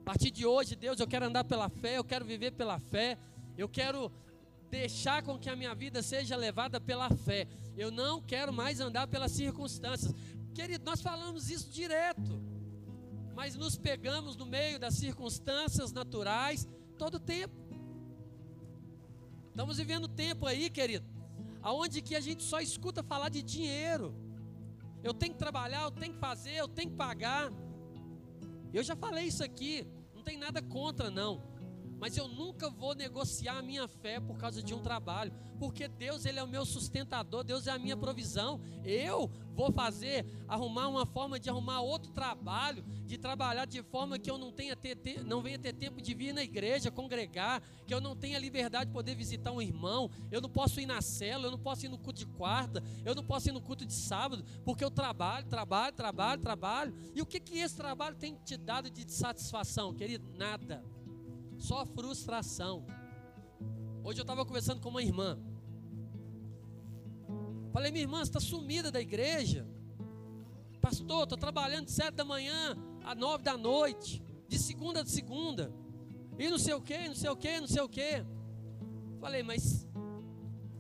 a 0.04 0.06
partir 0.06 0.32
de 0.32 0.46
hoje, 0.46 0.76
Deus, 0.76 1.00
eu 1.00 1.08
quero 1.08 1.26
andar 1.28 1.46
pela 1.46 1.70
fé, 1.70 1.98
eu 1.98 2.04
quero 2.04 2.26
viver 2.26 2.52
pela 2.52 2.78
fé, 2.78 3.18
eu 3.58 3.70
quero 3.70 4.12
deixar 4.70 5.24
com 5.24 5.40
que 5.40 5.50
a 5.50 5.56
minha 5.56 5.74
vida 5.74 6.04
seja 6.04 6.36
levada 6.36 6.82
pela 6.82 7.10
fé. 7.10 7.48
Eu 7.78 7.90
não 7.90 8.22
quero 8.22 8.52
mais 8.52 8.82
andar 8.82 9.08
pelas 9.08 9.32
circunstâncias. 9.32 10.14
Querido, 10.54 10.84
nós 10.84 11.02
falamos 11.02 11.50
isso 11.50 11.70
direto, 11.72 12.44
mas 13.34 13.56
nos 13.56 13.78
pegamos 13.78 14.36
no 14.36 14.46
meio 14.46 14.78
das 14.78 14.96
circunstâncias 14.96 15.94
naturais 15.94 16.68
todo 16.98 17.18
tempo. 17.18 17.56
Estamos 19.52 19.78
vivendo 19.78 20.10
tempo 20.10 20.46
aí, 20.46 20.70
querido, 20.70 21.06
aonde 21.62 22.02
que 22.02 22.14
a 22.14 22.20
gente 22.20 22.44
só 22.44 22.60
escuta 22.60 23.02
falar 23.02 23.30
de 23.30 23.42
dinheiro. 23.42 24.14
Eu 25.02 25.14
tenho 25.14 25.32
que 25.32 25.40
trabalhar, 25.40 25.84
eu 25.84 25.92
tenho 25.92 26.14
que 26.14 26.20
fazer, 26.20 26.56
eu 26.56 26.68
tenho 26.68 26.90
que 26.90 26.98
pagar. 26.98 27.50
Eu 28.74 28.84
já 28.84 28.96
falei 28.96 29.26
isso 29.26 29.44
aqui, 29.44 29.86
não 30.16 30.24
tem 30.24 30.36
nada 30.36 30.62
contra 30.62 31.12
não 31.12 31.53
mas 32.04 32.18
eu 32.18 32.28
nunca 32.28 32.70
vou 32.70 32.94
negociar 32.94 33.60
a 33.60 33.62
minha 33.62 33.88
fé 33.88 34.20
por 34.20 34.36
causa 34.36 34.62
de 34.62 34.74
um 34.74 34.80
trabalho, 34.80 35.32
porque 35.58 35.88
Deus 35.88 36.26
ele 36.26 36.38
é 36.38 36.44
o 36.44 36.48
meu 36.48 36.66
sustentador, 36.66 37.46
Deus 37.46 37.66
é 37.66 37.72
a 37.72 37.80
minha 37.80 37.96
provisão. 37.96 38.60
Eu 38.84 39.32
vou 39.54 39.72
fazer, 39.72 40.26
arrumar 40.46 40.90
uma 40.90 41.06
forma 41.06 41.40
de 41.40 41.50
arrumar 41.50 41.80
outro 41.80 42.12
trabalho, 42.12 42.84
de 43.06 43.18
trabalhar 43.18 43.64
de 43.64 43.82
forma 43.84 44.20
que 44.20 44.30
eu 44.30 44.38
não 44.38 44.52
tenha 44.52 44.76
ter, 44.76 45.24
não 45.24 45.42
venha 45.42 45.58
ter 45.58 45.72
tempo 45.72 46.02
de 46.02 46.14
vir 46.14 46.34
na 46.34 46.44
igreja, 46.44 46.92
congregar, 46.92 47.64
que 47.88 47.94
eu 47.94 48.02
não 48.02 48.18
tenha 48.18 48.38
liberdade 48.38 48.88
de 48.88 48.92
poder 48.92 49.16
visitar 49.16 49.54
um 49.54 49.62
irmão, 49.62 50.12
eu 50.30 50.42
não 50.42 50.50
posso 50.50 50.82
ir 50.82 50.86
na 50.86 51.02
cela, 51.02 51.48
eu 51.48 51.52
não 51.52 51.60
posso 51.60 51.86
ir 51.86 51.90
no 51.90 51.98
culto 51.98 52.20
de 52.20 52.26
quarta, 52.26 52.84
eu 53.06 53.16
não 53.16 53.24
posso 53.24 53.48
ir 53.48 53.54
no 53.54 53.62
culto 53.62 53.86
de 53.86 53.94
sábado, 53.94 54.44
porque 54.66 54.84
eu 54.84 54.92
trabalho, 54.92 55.48
trabalho, 55.48 55.96
trabalho, 55.96 56.42
trabalho. 56.42 56.94
E 57.16 57.22
o 57.22 57.26
que 57.26 57.40
que 57.40 57.60
esse 57.60 57.78
trabalho 57.78 58.18
tem 58.18 58.36
te 58.44 58.58
dado 58.58 58.90
de 58.90 59.10
satisfação, 59.10 59.94
querido? 59.94 60.30
Nada 60.38 60.84
só 61.64 61.86
frustração. 61.86 62.86
Hoje 64.04 64.20
eu 64.20 64.24
estava 64.24 64.46
conversando 64.46 64.82
com 64.82 64.90
uma 64.90 65.02
irmã. 65.02 65.40
Falei, 67.72 67.90
minha 67.90 68.04
irmã, 68.04 68.18
você 68.18 68.24
está 68.24 68.40
sumida 68.42 68.92
da 68.92 69.00
igreja. 69.00 69.66
Pastor, 70.82 71.24
estou 71.24 71.38
trabalhando 71.38 71.86
de 71.86 71.92
sete 71.92 72.16
da 72.16 72.26
manhã 72.26 72.76
a 73.02 73.16
nove 73.16 73.46
da 73.46 73.56
noite, 73.56 74.22
de 74.46 74.60
segunda 74.60 75.04
a 75.04 75.06
segunda. 75.06 75.74
E 76.38 76.50
não 76.50 76.60
sei 76.60 76.74
o 76.74 76.82
que, 76.82 77.08
não 77.08 77.16
sei 77.16 77.30
o 77.30 77.36
que, 77.38 77.62
não 77.62 77.68
sei 77.68 77.82
o 77.82 77.88
que. 77.88 78.26
Falei, 79.22 79.42
mas 79.42 79.88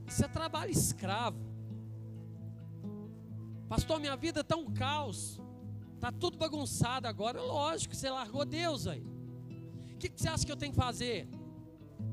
isso 0.05 0.25
é 0.25 0.27
trabalho 0.27 0.71
escravo. 0.71 1.39
Pastor, 3.69 4.01
minha 4.01 4.17
vida 4.17 4.41
está 4.41 4.57
um 4.57 4.73
caos. 4.73 5.39
Está 5.95 6.11
tudo 6.11 6.37
bagunçado 6.37 7.07
agora. 7.07 7.41
Lógico, 7.41 7.95
você 7.95 8.09
largou 8.09 8.43
Deus 8.43 8.85
aí 8.85 9.12
que, 10.03 10.09
que 10.09 10.21
você 10.21 10.27
acha 10.27 10.45
que 10.45 10.51
eu 10.51 10.57
tenho 10.57 10.73
que 10.73 10.77
fazer? 10.77 11.27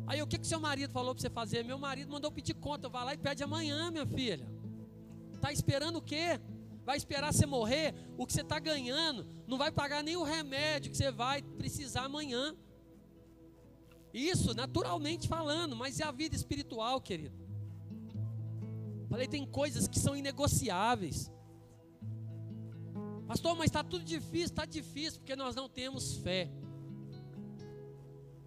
Aí 0.07 0.22
o 0.22 0.26
que, 0.26 0.38
que 0.38 0.46
seu 0.46 0.61
marido 0.61 0.92
falou 0.92 1.14
para 1.14 1.22
você 1.22 1.31
fazer? 1.31 1.64
Meu 1.64 1.79
marido 1.79 2.11
mandou 2.11 2.31
pedir 2.31 2.55
conta, 2.55 2.88
vai 2.88 3.05
lá 3.05 3.14
e 3.14 3.18
pede 3.18 3.42
amanhã, 3.42 3.90
minha 3.90 4.07
filha. 4.07 4.48
Está 5.35 5.53
esperando 5.53 5.96
o 5.96 6.03
quê? 6.03 6.40
Vai 6.85 6.96
esperar 6.96 7.33
você 7.33 7.46
morrer? 7.46 7.94
O 8.16 8.26
que 8.26 8.33
você 8.33 8.42
está 8.42 8.59
ganhando 8.59 9.26
não 9.46 9.59
vai 9.59 9.72
pagar 9.72 10.03
nem 10.03 10.16
o 10.16 10.22
remédio 10.22 10.90
que 10.90 10.96
você 10.96 11.11
vai 11.11 11.42
precisar 11.42 12.05
amanhã. 12.05 12.55
Isso, 14.12 14.55
naturalmente 14.55 15.29
falando, 15.29 15.74
mas 15.76 16.00
é 16.00 16.05
a 16.05 16.12
vida 16.12 16.35
espiritual, 16.35 17.00
querido. 17.00 17.38
Falei, 19.09 19.26
tem 19.26 19.44
coisas 19.44 19.88
que 19.88 19.98
são 19.98 20.16
inegociáveis. 20.16 21.31
Pastor, 23.26 23.57
mas 23.57 23.66
está 23.66 23.83
tudo 23.83 24.05
difícil, 24.05 24.46
está 24.46 24.64
difícil 24.64 25.20
porque 25.20 25.37
nós 25.37 25.55
não 25.55 25.68
temos 25.68 26.16
fé. 26.18 26.50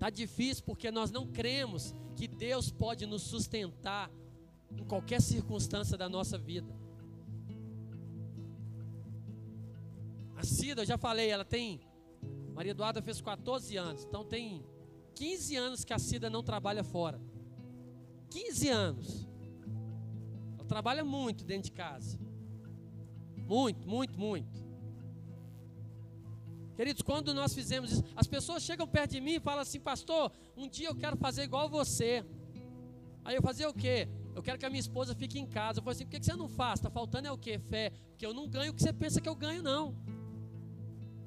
Está 0.04 0.10
difícil 0.10 0.66
porque 0.66 0.92
nós 0.92 1.12
não 1.12 1.26
cremos 1.26 1.96
que 2.18 2.28
Deus 2.28 2.70
pode 2.70 3.06
nos 3.06 3.22
sustentar 3.22 4.12
em 4.76 4.84
qualquer 4.84 5.22
circunstância 5.22 5.98
da 5.98 6.10
nossa 6.10 6.38
vida. 6.38 6.76
A 10.36 10.44
Cida, 10.44 10.82
eu 10.82 10.86
já 10.86 10.98
falei, 10.98 11.30
ela 11.30 11.46
tem. 11.46 11.80
Maria 12.54 12.72
Eduarda 12.72 13.02
fez 13.02 13.22
14 13.22 13.78
anos, 13.78 14.04
então 14.04 14.26
tem 14.26 14.66
15 15.16 15.56
anos 15.56 15.86
que 15.86 15.94
a 15.94 16.00
Cida 16.00 16.30
não 16.30 16.44
trabalha 16.44 16.84
fora. 16.84 17.22
15 18.30 18.68
anos. 18.68 19.30
Ela 20.58 20.66
trabalha 20.66 21.06
muito 21.06 21.46
dentro 21.46 21.72
de 21.72 21.72
casa. 21.72 22.20
Muito, 23.38 23.88
muito, 23.88 24.20
muito. 24.20 24.63
Queridos, 26.76 27.02
quando 27.02 27.34
nós 27.34 27.54
fizemos 27.54 27.92
isso, 27.92 28.04
as 28.16 28.28
pessoas 28.28 28.64
chegam 28.64 28.88
perto 28.88 29.12
de 29.12 29.22
mim 29.22 29.34
e 29.34 29.40
falam 29.40 29.62
assim, 29.62 29.80
pastor, 29.80 30.32
um 30.58 30.68
dia 30.68 30.88
eu 30.88 30.96
quero 30.96 31.16
fazer 31.18 31.44
igual 31.44 31.70
você. 31.70 32.26
Aí 33.24 33.36
eu 33.36 33.42
fazer 33.42 33.68
o 33.68 33.74
quê? 33.74 34.08
Eu 34.36 34.42
quero 34.42 34.58
que 34.58 34.66
a 34.66 34.70
minha 34.70 34.80
esposa 34.80 35.14
fique 35.14 35.40
em 35.40 35.46
casa. 35.46 35.80
Eu 35.80 35.84
falei 35.84 35.96
assim, 35.96 36.06
por 36.06 36.12
que 36.12 36.24
você 36.24 36.36
não 36.36 36.50
faz? 36.50 36.80
Está 36.80 36.90
faltando 36.90 37.28
é 37.28 37.32
o 37.32 37.38
quê? 37.38 37.60
Fé. 37.60 37.92
Porque 38.10 38.26
eu 38.26 38.34
não 38.34 38.48
ganho 38.48 38.72
o 38.72 38.76
que 38.76 38.82
você 38.82 38.92
pensa 38.92 39.22
que 39.22 39.30
eu 39.30 39.36
ganho, 39.36 39.62
não. 39.62 39.96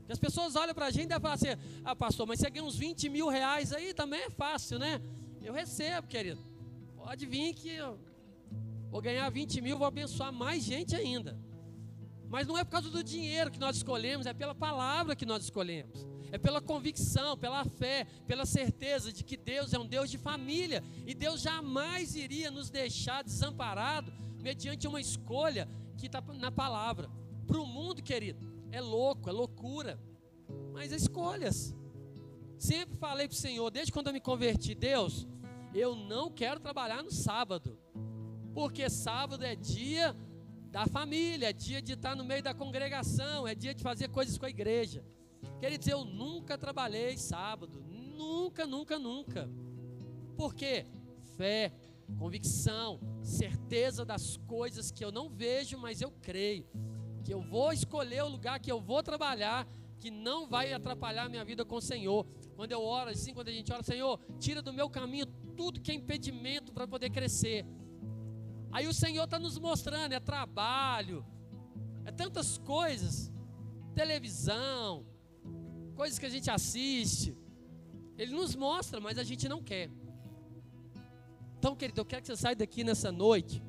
E 0.09 0.13
as 0.13 0.19
pessoas 0.19 0.57
olham 0.57 0.75
para 0.75 0.87
a 0.87 0.91
gente 0.91 1.13
e 1.13 1.21
falam 1.21 1.35
assim, 1.35 1.49
ah 1.85 1.95
pastor, 1.95 2.27
mas 2.27 2.39
você 2.41 2.51
ganha 2.51 2.65
uns 2.65 2.77
20 2.77 3.09
mil 3.09 3.29
reais 3.29 3.73
aí, 3.73 3.95
também 3.95 4.21
é 4.21 4.31
fácil, 4.31 4.79
né? 4.79 5.01
Eu 5.43 5.53
recebo, 5.53 6.07
querido. 6.09 6.41
Pode 6.97 7.25
vir 7.25 7.55
que 7.55 7.71
eu 7.71 7.99
vou 8.91 9.01
ganhar 9.01 9.29
20 9.31 9.61
mil, 9.61 9.79
vou 9.79 9.87
abençoar 9.87 10.33
mais 10.33 10.63
gente 10.63 10.95
ainda. 10.95 11.39
Mas 12.29 12.47
não 12.47 12.59
é 12.59 12.65
por 12.65 12.71
causa 12.71 12.91
do 12.91 13.03
dinheiro 13.03 13.51
que 13.51 13.59
nós 13.59 13.77
escolhemos, 13.77 14.27
é 14.27 14.35
pela 14.35 14.55
palavra 14.55 15.15
que 15.15 15.27
nós 15.27 15.45
escolhemos. 15.45 16.07
É 16.33 16.39
pela 16.39 16.61
convicção, 16.61 17.37
pela 17.37 17.65
fé, 17.65 18.07
pela 18.27 18.45
certeza 18.45 19.12
de 19.12 19.23
que 19.23 19.37
Deus 19.37 19.73
é 19.73 19.79
um 19.79 19.87
Deus 19.87 20.11
de 20.11 20.19
família 20.19 20.83
e 21.07 21.15
Deus 21.15 21.41
jamais 21.41 22.17
iria 22.17 22.51
nos 22.51 22.69
deixar 22.69 23.23
desamparado 23.23 24.12
mediante 24.43 24.89
uma 24.89 25.01
escolha 25.01 25.69
que 25.97 26.07
está 26.07 26.21
na 26.21 26.51
palavra. 26.51 27.09
Para 27.47 27.61
o 27.61 27.67
mundo, 27.67 28.03
querido, 28.03 28.41
é 28.73 28.81
louco, 28.81 29.29
é 29.29 29.33
loucura, 29.33 29.99
mas 30.73 30.93
é 30.93 30.97
escolhas. 30.97 31.75
Sempre 32.59 32.97
falei 32.97 33.29
para 33.29 33.35
o 33.35 33.39
Senhor, 33.39 33.71
desde 33.71 33.93
quando 33.93 34.09
eu 34.09 34.12
me 34.12 34.21
converti, 34.21 34.75
Deus, 34.75 35.27
eu 35.75 35.95
não 35.95 36.31
quero 36.31 36.59
trabalhar 36.59 37.03
no 37.03 37.11
sábado, 37.11 37.79
porque 38.55 38.89
sábado 38.89 39.45
é 39.45 39.55
dia 39.55 40.17
da 40.70 40.87
família, 40.87 41.50
é 41.50 41.52
dia 41.52 41.81
de 41.81 41.92
estar 41.92 42.14
no 42.14 42.24
meio 42.24 42.42
da 42.42 42.55
congregação, 42.55 43.46
é 43.46 43.55
dia 43.55 43.74
de 43.74 43.83
fazer 43.83 44.09
coisas 44.09 44.37
com 44.37 44.46
a 44.46 44.50
igreja. 44.50 45.05
Queridos, 45.61 45.87
eu 45.88 46.05
nunca 46.05 46.59
trabalhei 46.59 47.16
sábado, 47.16 47.83
nunca, 47.88 48.66
nunca, 48.66 48.98
nunca. 48.98 49.48
Por 50.37 50.55
quê? 50.55 50.87
Fé, 51.37 51.72
convicção, 52.18 53.00
certeza 53.22 54.05
das 54.05 54.37
coisas 54.37 54.90
que 54.90 55.05
eu 55.05 55.11
não 55.11 55.29
vejo, 55.29 55.79
mas 55.79 56.00
eu 56.00 56.11
creio. 56.22 56.66
Que 57.24 57.33
eu 57.33 57.40
vou 57.40 57.72
escolher 57.72 58.22
o 58.22 58.29
lugar 58.29 58.61
que 58.61 58.70
eu 58.70 58.81
vou 58.81 59.02
trabalhar, 59.02 59.66
que 59.98 60.11
não 60.11 60.46
vai 60.46 60.72
atrapalhar 60.72 61.24
a 61.24 61.29
minha 61.29 61.44
vida 61.44 61.64
com 61.64 61.76
o 61.76 61.81
Senhor. 61.81 62.26
Quando 62.55 62.72
eu 62.72 62.83
oro 62.83 63.11
assim, 63.11 63.33
quando 63.33 63.48
a 63.48 63.52
gente 63.52 63.72
ora, 63.72 63.83
Senhor, 63.83 64.20
tira 64.38 64.61
do 64.62 64.72
meu 64.72 64.88
caminho 64.88 65.26
tudo 65.57 65.81
que 65.81 65.90
é 65.90 65.94
impedimento 65.94 66.72
para 66.72 66.87
poder 66.87 67.11
crescer. 67.11 67.64
Aí 68.72 68.87
o 68.87 68.94
Senhor 68.94 69.24
está 69.24 69.38
nos 69.38 69.59
mostrando, 69.59 70.12
é 70.12 70.20
trabalho, 70.20 71.24
é 72.05 72.11
tantas 72.11 72.59
coisas, 72.59 73.33
televisão, 73.94 75.07
coisas 75.94 76.18
que 76.18 76.26
a 76.26 76.31
gente 76.31 76.50
assiste. 76.50 77.37
Ele 78.18 78.33
nos 78.35 78.55
mostra, 78.55 79.00
mas 79.00 79.18
a 79.18 79.24
gente 79.24 79.48
não 79.48 79.62
quer. 79.62 79.90
Então, 81.59 81.74
querido, 81.74 82.00
eu 82.00 82.05
quero 82.05 82.22
que 82.22 82.29
você 82.29 82.37
saia 82.37 82.55
daqui 82.55 82.85
nessa 82.85 83.11
noite, 83.11 83.62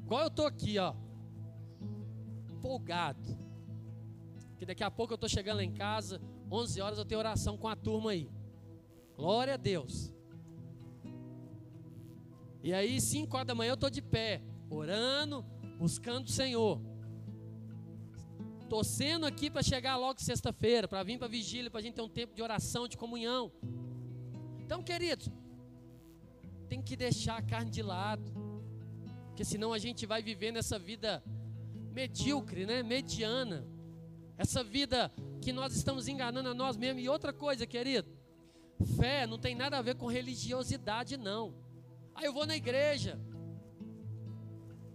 igual 0.00 0.22
eu 0.22 0.28
estou 0.28 0.46
aqui, 0.46 0.78
ó, 0.78 0.94
empolgado. 2.50 3.36
Que 4.56 4.64
daqui 4.64 4.82
a 4.82 4.90
pouco 4.90 5.12
eu 5.12 5.16
estou 5.16 5.28
chegando 5.28 5.58
lá 5.58 5.64
em 5.64 5.72
casa, 5.72 6.20
11 6.50 6.80
horas 6.80 6.98
eu 6.98 7.04
tenho 7.04 7.18
oração 7.18 7.58
com 7.58 7.68
a 7.68 7.76
turma 7.76 8.12
aí. 8.12 8.30
Glória 9.16 9.54
a 9.54 9.56
Deus. 9.56 10.15
E 12.66 12.74
aí, 12.74 13.00
5 13.00 13.36
horas 13.36 13.46
da 13.46 13.54
manhã, 13.54 13.70
eu 13.70 13.74
estou 13.74 13.88
de 13.88 14.02
pé, 14.02 14.42
orando, 14.68 15.44
buscando 15.78 16.26
o 16.26 16.32
Senhor. 16.32 16.80
Torcendo 18.68 19.24
aqui 19.24 19.48
para 19.48 19.62
chegar 19.62 19.96
logo 19.96 20.20
sexta-feira, 20.20 20.88
para 20.88 21.00
vir 21.04 21.16
para 21.16 21.28
a 21.28 21.30
vigília, 21.30 21.70
para 21.70 21.78
a 21.78 21.82
gente 21.84 21.94
ter 21.94 22.02
um 22.02 22.08
tempo 22.08 22.34
de 22.34 22.42
oração, 22.42 22.88
de 22.88 22.96
comunhão. 22.96 23.52
Então, 24.58 24.82
queridos, 24.82 25.30
tem 26.68 26.82
que 26.82 26.96
deixar 26.96 27.36
a 27.36 27.42
carne 27.42 27.70
de 27.70 27.82
lado, 27.82 28.32
porque 29.28 29.44
senão 29.44 29.72
a 29.72 29.78
gente 29.78 30.04
vai 30.04 30.20
viver 30.20 30.50
nessa 30.50 30.76
vida 30.76 31.22
medíocre, 31.92 32.66
né? 32.66 32.82
mediana. 32.82 33.64
Essa 34.36 34.64
vida 34.64 35.12
que 35.40 35.52
nós 35.52 35.72
estamos 35.72 36.08
enganando 36.08 36.48
a 36.48 36.54
nós 36.54 36.76
mesmos. 36.76 37.04
E 37.04 37.08
outra 37.08 37.32
coisa, 37.32 37.64
querido, 37.64 38.08
fé 38.96 39.24
não 39.24 39.38
tem 39.38 39.54
nada 39.54 39.78
a 39.78 39.82
ver 39.82 39.94
com 39.94 40.08
religiosidade, 40.08 41.16
não. 41.16 41.64
Aí 42.16 42.24
eu 42.24 42.32
vou 42.32 42.46
na 42.46 42.56
igreja. 42.56 43.20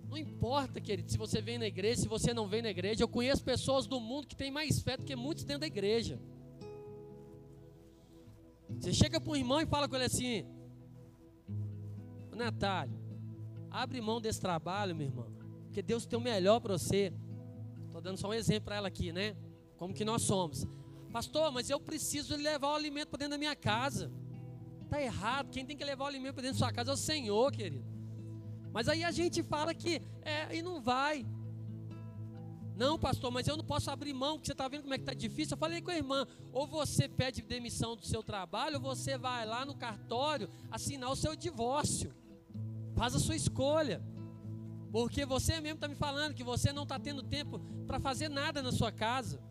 Não 0.09 0.17
importa, 0.17 0.81
querido, 0.81 1.09
se 1.09 1.17
você 1.17 1.39
vem 1.39 1.57
na 1.57 1.67
igreja, 1.67 2.01
se 2.01 2.07
você 2.07 2.33
não 2.33 2.47
vem 2.47 2.61
na 2.61 2.69
igreja. 2.69 3.03
Eu 3.03 3.07
conheço 3.07 3.43
pessoas 3.43 3.85
do 3.87 3.99
mundo 3.99 4.27
que 4.27 4.35
têm 4.35 4.51
mais 4.51 4.81
fé 4.81 4.97
do 4.97 5.05
que 5.05 5.15
muitos 5.15 5.43
dentro 5.43 5.61
da 5.61 5.67
igreja. 5.67 6.19
Você 8.79 8.91
chega 8.91 9.21
para 9.21 9.31
um 9.31 9.35
irmão 9.35 9.61
e 9.61 9.65
fala 9.65 9.87
com 9.87 9.95
ele 9.95 10.05
assim: 10.05 10.45
Natália, 12.35 12.99
abre 13.69 14.01
mão 14.01 14.19
desse 14.19 14.41
trabalho, 14.41 14.95
meu 14.95 15.07
irmão, 15.07 15.31
porque 15.65 15.81
Deus 15.81 16.05
tem 16.05 16.17
o 16.17 16.21
melhor 16.21 16.59
para 16.59 16.77
você. 16.77 17.13
Estou 17.85 18.01
dando 18.01 18.17
só 18.17 18.29
um 18.29 18.33
exemplo 18.33 18.65
para 18.65 18.77
ela 18.77 18.87
aqui, 18.87 19.11
né? 19.11 19.35
Como 19.77 19.93
que 19.93 20.03
nós 20.03 20.23
somos. 20.23 20.65
Pastor, 21.11 21.51
mas 21.51 21.69
eu 21.69 21.79
preciso 21.79 22.35
levar 22.35 22.71
o 22.71 22.75
alimento 22.75 23.09
para 23.09 23.19
dentro 23.19 23.31
da 23.31 23.37
minha 23.37 23.55
casa. 23.55 24.11
Está 24.91 25.01
errado. 25.01 25.49
Quem 25.49 25.65
tem 25.65 25.77
que 25.77 25.85
levar 25.85 26.03
o 26.03 26.07
alimento 26.07 26.33
para 26.33 26.41
dentro 26.41 26.59
da 26.59 26.65
sua 26.65 26.73
casa 26.73 26.91
é 26.91 26.93
o 26.93 26.97
Senhor, 26.97 27.49
querido. 27.49 27.85
Mas 28.73 28.89
aí 28.89 29.05
a 29.05 29.11
gente 29.11 29.41
fala 29.41 29.73
que 29.73 30.01
é 30.21 30.53
e 30.53 30.61
não 30.61 30.81
vai. 30.81 31.25
Não, 32.75 32.99
pastor, 32.99 33.31
mas 33.31 33.47
eu 33.47 33.55
não 33.55 33.63
posso 33.63 33.89
abrir 33.89 34.11
mão, 34.11 34.33
porque 34.33 34.47
você 34.47 34.51
está 34.51 34.67
vendo 34.67 34.81
como 34.81 34.93
é 34.93 34.97
que 34.97 35.03
está 35.03 35.13
difícil. 35.13 35.55
Eu 35.55 35.59
falei 35.59 35.81
com 35.81 35.91
a 35.91 35.95
irmã, 35.95 36.27
ou 36.51 36.67
você 36.67 37.07
pede 37.07 37.41
demissão 37.41 37.95
do 37.95 38.05
seu 38.05 38.21
trabalho, 38.21 38.75
ou 38.75 38.81
você 38.81 39.17
vai 39.17 39.45
lá 39.45 39.65
no 39.65 39.75
cartório 39.75 40.49
assinar 40.69 41.09
o 41.09 41.15
seu 41.15 41.37
divórcio. 41.37 42.13
Faz 42.93 43.15
a 43.15 43.19
sua 43.19 43.37
escolha. 43.37 44.03
Porque 44.91 45.25
você 45.25 45.61
mesmo 45.61 45.75
está 45.75 45.87
me 45.87 45.95
falando 45.95 46.33
que 46.33 46.43
você 46.43 46.73
não 46.73 46.83
está 46.83 46.99
tendo 46.99 47.23
tempo 47.23 47.61
para 47.87 47.97
fazer 47.97 48.27
nada 48.27 48.61
na 48.61 48.73
sua 48.73 48.91
casa. 48.91 49.41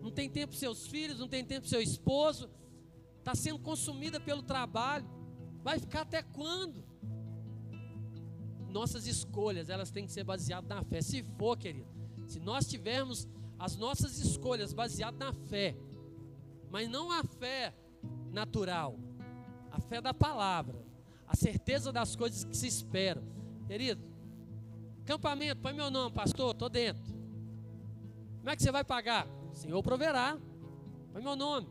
Não 0.00 0.10
tem 0.10 0.30
tempo 0.30 0.52
para 0.52 0.58
seus 0.58 0.86
filhos, 0.86 1.18
não 1.18 1.28
tem 1.28 1.44
tempo 1.44 1.60
para 1.62 1.68
seu 1.68 1.82
esposo. 1.82 2.48
Está 3.24 3.34
sendo 3.34 3.58
consumida 3.58 4.20
pelo 4.20 4.42
trabalho. 4.42 5.08
Vai 5.62 5.78
ficar 5.78 6.02
até 6.02 6.22
quando? 6.22 6.84
nossas 8.74 9.06
escolhas, 9.06 9.68
elas 9.68 9.92
têm 9.92 10.04
que 10.04 10.12
ser 10.12 10.24
baseadas 10.24 10.68
na 10.68 10.82
fé. 10.82 11.00
Se 11.00 11.22
for, 11.38 11.56
querido, 11.56 11.86
se 12.26 12.40
nós 12.40 12.66
tivermos 12.66 13.28
as 13.56 13.76
nossas 13.76 14.18
escolhas 14.18 14.72
baseadas 14.72 15.18
na 15.18 15.32
fé, 15.32 15.76
mas 16.70 16.88
não 16.90 17.12
a 17.12 17.22
fé 17.22 17.72
natural, 18.32 18.98
a 19.70 19.80
fé 19.80 20.00
da 20.00 20.12
palavra, 20.12 20.84
a 21.24 21.36
certeza 21.36 21.92
das 21.92 22.16
coisas 22.16 22.44
que 22.44 22.56
se 22.56 22.66
esperam. 22.66 23.22
Querido, 23.68 24.02
campamento, 25.04 25.62
põe 25.62 25.72
meu 25.72 25.88
nome, 25.88 26.12
pastor, 26.12 26.50
estou 26.50 26.68
dentro. 26.68 27.14
Como 28.38 28.50
é 28.50 28.56
que 28.56 28.62
você 28.62 28.72
vai 28.72 28.82
pagar? 28.82 29.26
O 29.52 29.54
Senhor 29.54 29.80
proverá. 29.84 30.36
Põe 31.12 31.22
meu 31.22 31.36
nome. 31.36 31.68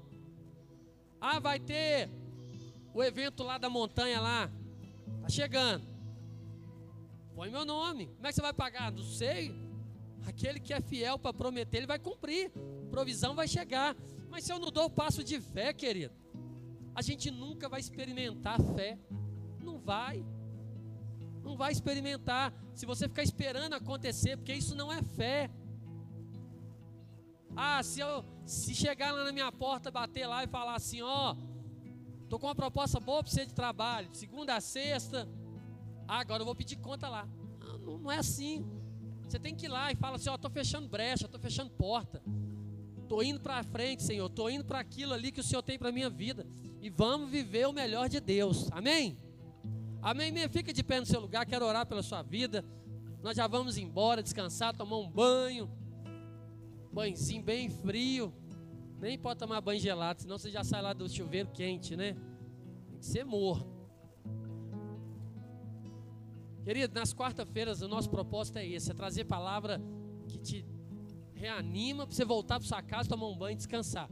Ah, 1.25 1.39
vai 1.39 1.57
ter 1.57 2.09
o 2.93 3.01
evento 3.01 3.43
lá 3.43 3.57
da 3.57 3.69
montanha 3.69 4.19
lá. 4.19 4.51
Tá 5.21 5.29
chegando. 5.29 5.87
Põe 7.33 7.49
meu 7.49 7.63
nome. 7.63 8.07
Como 8.07 8.27
é 8.27 8.29
que 8.29 8.35
você 8.35 8.41
vai 8.41 8.51
pagar? 8.51 8.91
Não 8.91 9.01
sei. 9.01 9.55
Aquele 10.27 10.59
que 10.59 10.73
é 10.73 10.81
fiel 10.81 11.17
para 11.17 11.31
prometer, 11.33 11.77
ele 11.77 11.87
vai 11.87 11.97
cumprir. 11.97 12.51
Provisão 12.91 13.33
vai 13.35 13.47
chegar. 13.47 13.95
Mas 14.29 14.43
se 14.43 14.51
eu 14.51 14.59
não 14.59 14.69
dou 14.69 14.87
o 14.87 14.89
passo 14.89 15.23
de 15.23 15.39
fé, 15.39 15.71
querido, 15.71 16.13
a 16.93 17.01
gente 17.01 17.31
nunca 17.31 17.69
vai 17.69 17.79
experimentar 17.79 18.61
fé. 18.75 18.99
Não 19.61 19.79
vai. 19.79 20.25
Não 21.41 21.55
vai 21.55 21.71
experimentar. 21.71 22.53
Se 22.75 22.85
você 22.85 23.07
ficar 23.07 23.23
esperando 23.23 23.75
acontecer, 23.75 24.35
porque 24.35 24.53
isso 24.53 24.75
não 24.75 24.91
é 24.91 25.01
fé. 25.01 25.49
Ah, 27.55 27.81
se 27.83 27.99
eu 27.99 28.23
se 28.45 28.73
chegar 28.73 29.11
lá 29.11 29.23
na 29.23 29.31
minha 29.31 29.51
porta, 29.51 29.91
bater 29.91 30.27
lá 30.27 30.43
e 30.43 30.47
falar 30.47 30.75
assim, 30.75 31.01
ó, 31.01 31.35
tô 32.29 32.39
com 32.39 32.47
uma 32.47 32.55
proposta 32.55 32.99
boa 32.99 33.23
para 33.23 33.31
você 33.31 33.45
de 33.45 33.53
trabalho, 33.53 34.09
segunda 34.13 34.55
a 34.55 34.61
sexta, 34.61 35.27
ah, 36.07 36.19
agora 36.19 36.41
eu 36.41 36.45
vou 36.45 36.55
pedir 36.55 36.75
conta 36.77 37.07
lá. 37.07 37.27
Não, 37.81 37.97
não 37.97 38.11
é 38.11 38.17
assim. 38.17 38.65
Você 39.27 39.39
tem 39.39 39.55
que 39.55 39.65
ir 39.65 39.69
lá 39.69 39.91
e 39.91 39.95
fala 39.95 40.17
assim: 40.17 40.29
Ó, 40.29 40.35
estou 40.35 40.51
fechando 40.51 40.87
brecha, 40.87 41.25
estou 41.25 41.39
fechando 41.39 41.71
porta. 41.71 42.21
Estou 43.01 43.23
indo 43.23 43.39
para 43.39 43.63
frente, 43.63 44.03
Senhor. 44.03 44.27
Estou 44.27 44.49
indo 44.49 44.65
para 44.65 44.79
aquilo 44.79 45.13
ali 45.13 45.31
que 45.31 45.39
o 45.39 45.43
Senhor 45.43 45.61
tem 45.61 45.77
para 45.77 45.91
minha 45.91 46.09
vida. 46.09 46.45
E 46.81 46.89
vamos 46.89 47.29
viver 47.29 47.67
o 47.67 47.73
melhor 47.73 48.09
de 48.09 48.19
Deus. 48.19 48.69
Amém? 48.71 49.17
Amém? 50.01 50.29
Amém? 50.29 50.49
Fica 50.49 50.73
de 50.73 50.83
pé 50.83 50.99
no 50.99 51.05
seu 51.05 51.19
lugar. 51.19 51.45
Quero 51.45 51.65
orar 51.65 51.85
pela 51.85 52.03
sua 52.03 52.21
vida. 52.21 52.63
Nós 53.21 53.37
já 53.37 53.47
vamos 53.47 53.77
embora, 53.77 54.21
descansar, 54.21 54.75
tomar 54.75 54.97
um 54.97 55.09
banho. 55.09 55.71
Banhozinho 56.93 57.43
bem 57.43 57.69
frio. 57.69 58.33
Nem 58.99 59.17
pode 59.17 59.39
tomar 59.39 59.59
banho 59.59 59.79
gelado, 59.79 60.21
senão 60.21 60.37
você 60.37 60.49
já 60.49 60.63
sai 60.63 60.81
lá 60.81 60.93
do 60.93 61.09
chuveiro 61.09 61.49
quente, 61.51 61.95
né? 61.95 62.15
Tem 62.87 62.99
que 62.99 63.05
ser 63.05 63.25
morno. 63.25 63.73
Querido, 66.63 66.93
nas 66.93 67.13
quarta-feiras 67.13 67.81
o 67.81 67.87
nosso 67.87 68.09
propósito 68.09 68.59
é 68.59 68.65
esse: 68.65 68.91
é 68.91 68.93
trazer 68.93 69.25
palavra 69.25 69.81
que 70.27 70.37
te 70.37 70.65
reanima 71.33 72.07
para 72.07 72.15
você 72.15 72.23
voltar 72.23 72.59
para 72.59 72.67
sua 72.67 72.81
casa, 72.81 73.09
tomar 73.09 73.27
um 73.27 73.37
banho 73.37 73.53
e 73.53 73.57
descansar. 73.57 74.09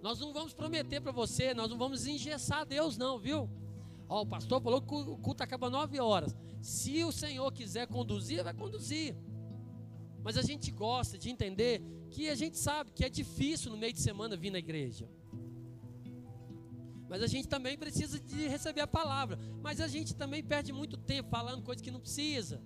Nós 0.00 0.20
não 0.20 0.32
vamos 0.32 0.54
prometer 0.54 1.00
para 1.00 1.10
você, 1.10 1.52
nós 1.52 1.68
não 1.68 1.76
vamos 1.76 2.06
engessar 2.06 2.64
Deus, 2.64 2.96
não, 2.96 3.18
viu? 3.18 3.50
Ó, 4.08 4.22
o 4.22 4.26
pastor 4.26 4.62
falou 4.62 4.80
que 4.80 4.94
o 4.94 5.18
culto 5.18 5.42
acaba 5.42 5.68
nove 5.68 5.98
horas. 5.98 6.36
Se 6.60 7.02
o 7.02 7.10
Senhor 7.10 7.52
quiser 7.52 7.88
conduzir, 7.88 8.44
vai 8.44 8.54
conduzir. 8.54 9.16
Mas 10.28 10.36
a 10.36 10.42
gente 10.42 10.70
gosta 10.70 11.16
de 11.16 11.30
entender 11.30 11.80
que 12.10 12.28
a 12.28 12.34
gente 12.34 12.58
sabe 12.58 12.90
que 12.92 13.02
é 13.02 13.08
difícil 13.08 13.70
no 13.70 13.78
meio 13.78 13.94
de 13.94 14.00
semana 14.02 14.36
vir 14.36 14.50
na 14.50 14.58
igreja. 14.58 15.08
Mas 17.08 17.22
a 17.22 17.26
gente 17.26 17.48
também 17.48 17.78
precisa 17.78 18.20
de 18.20 18.46
receber 18.46 18.82
a 18.82 18.86
palavra. 18.86 19.38
Mas 19.62 19.80
a 19.80 19.88
gente 19.88 20.14
também 20.14 20.44
perde 20.44 20.70
muito 20.70 20.98
tempo 20.98 21.30
falando 21.30 21.62
coisas 21.62 21.80
que 21.80 21.90
não 21.90 21.98
precisa. 21.98 22.60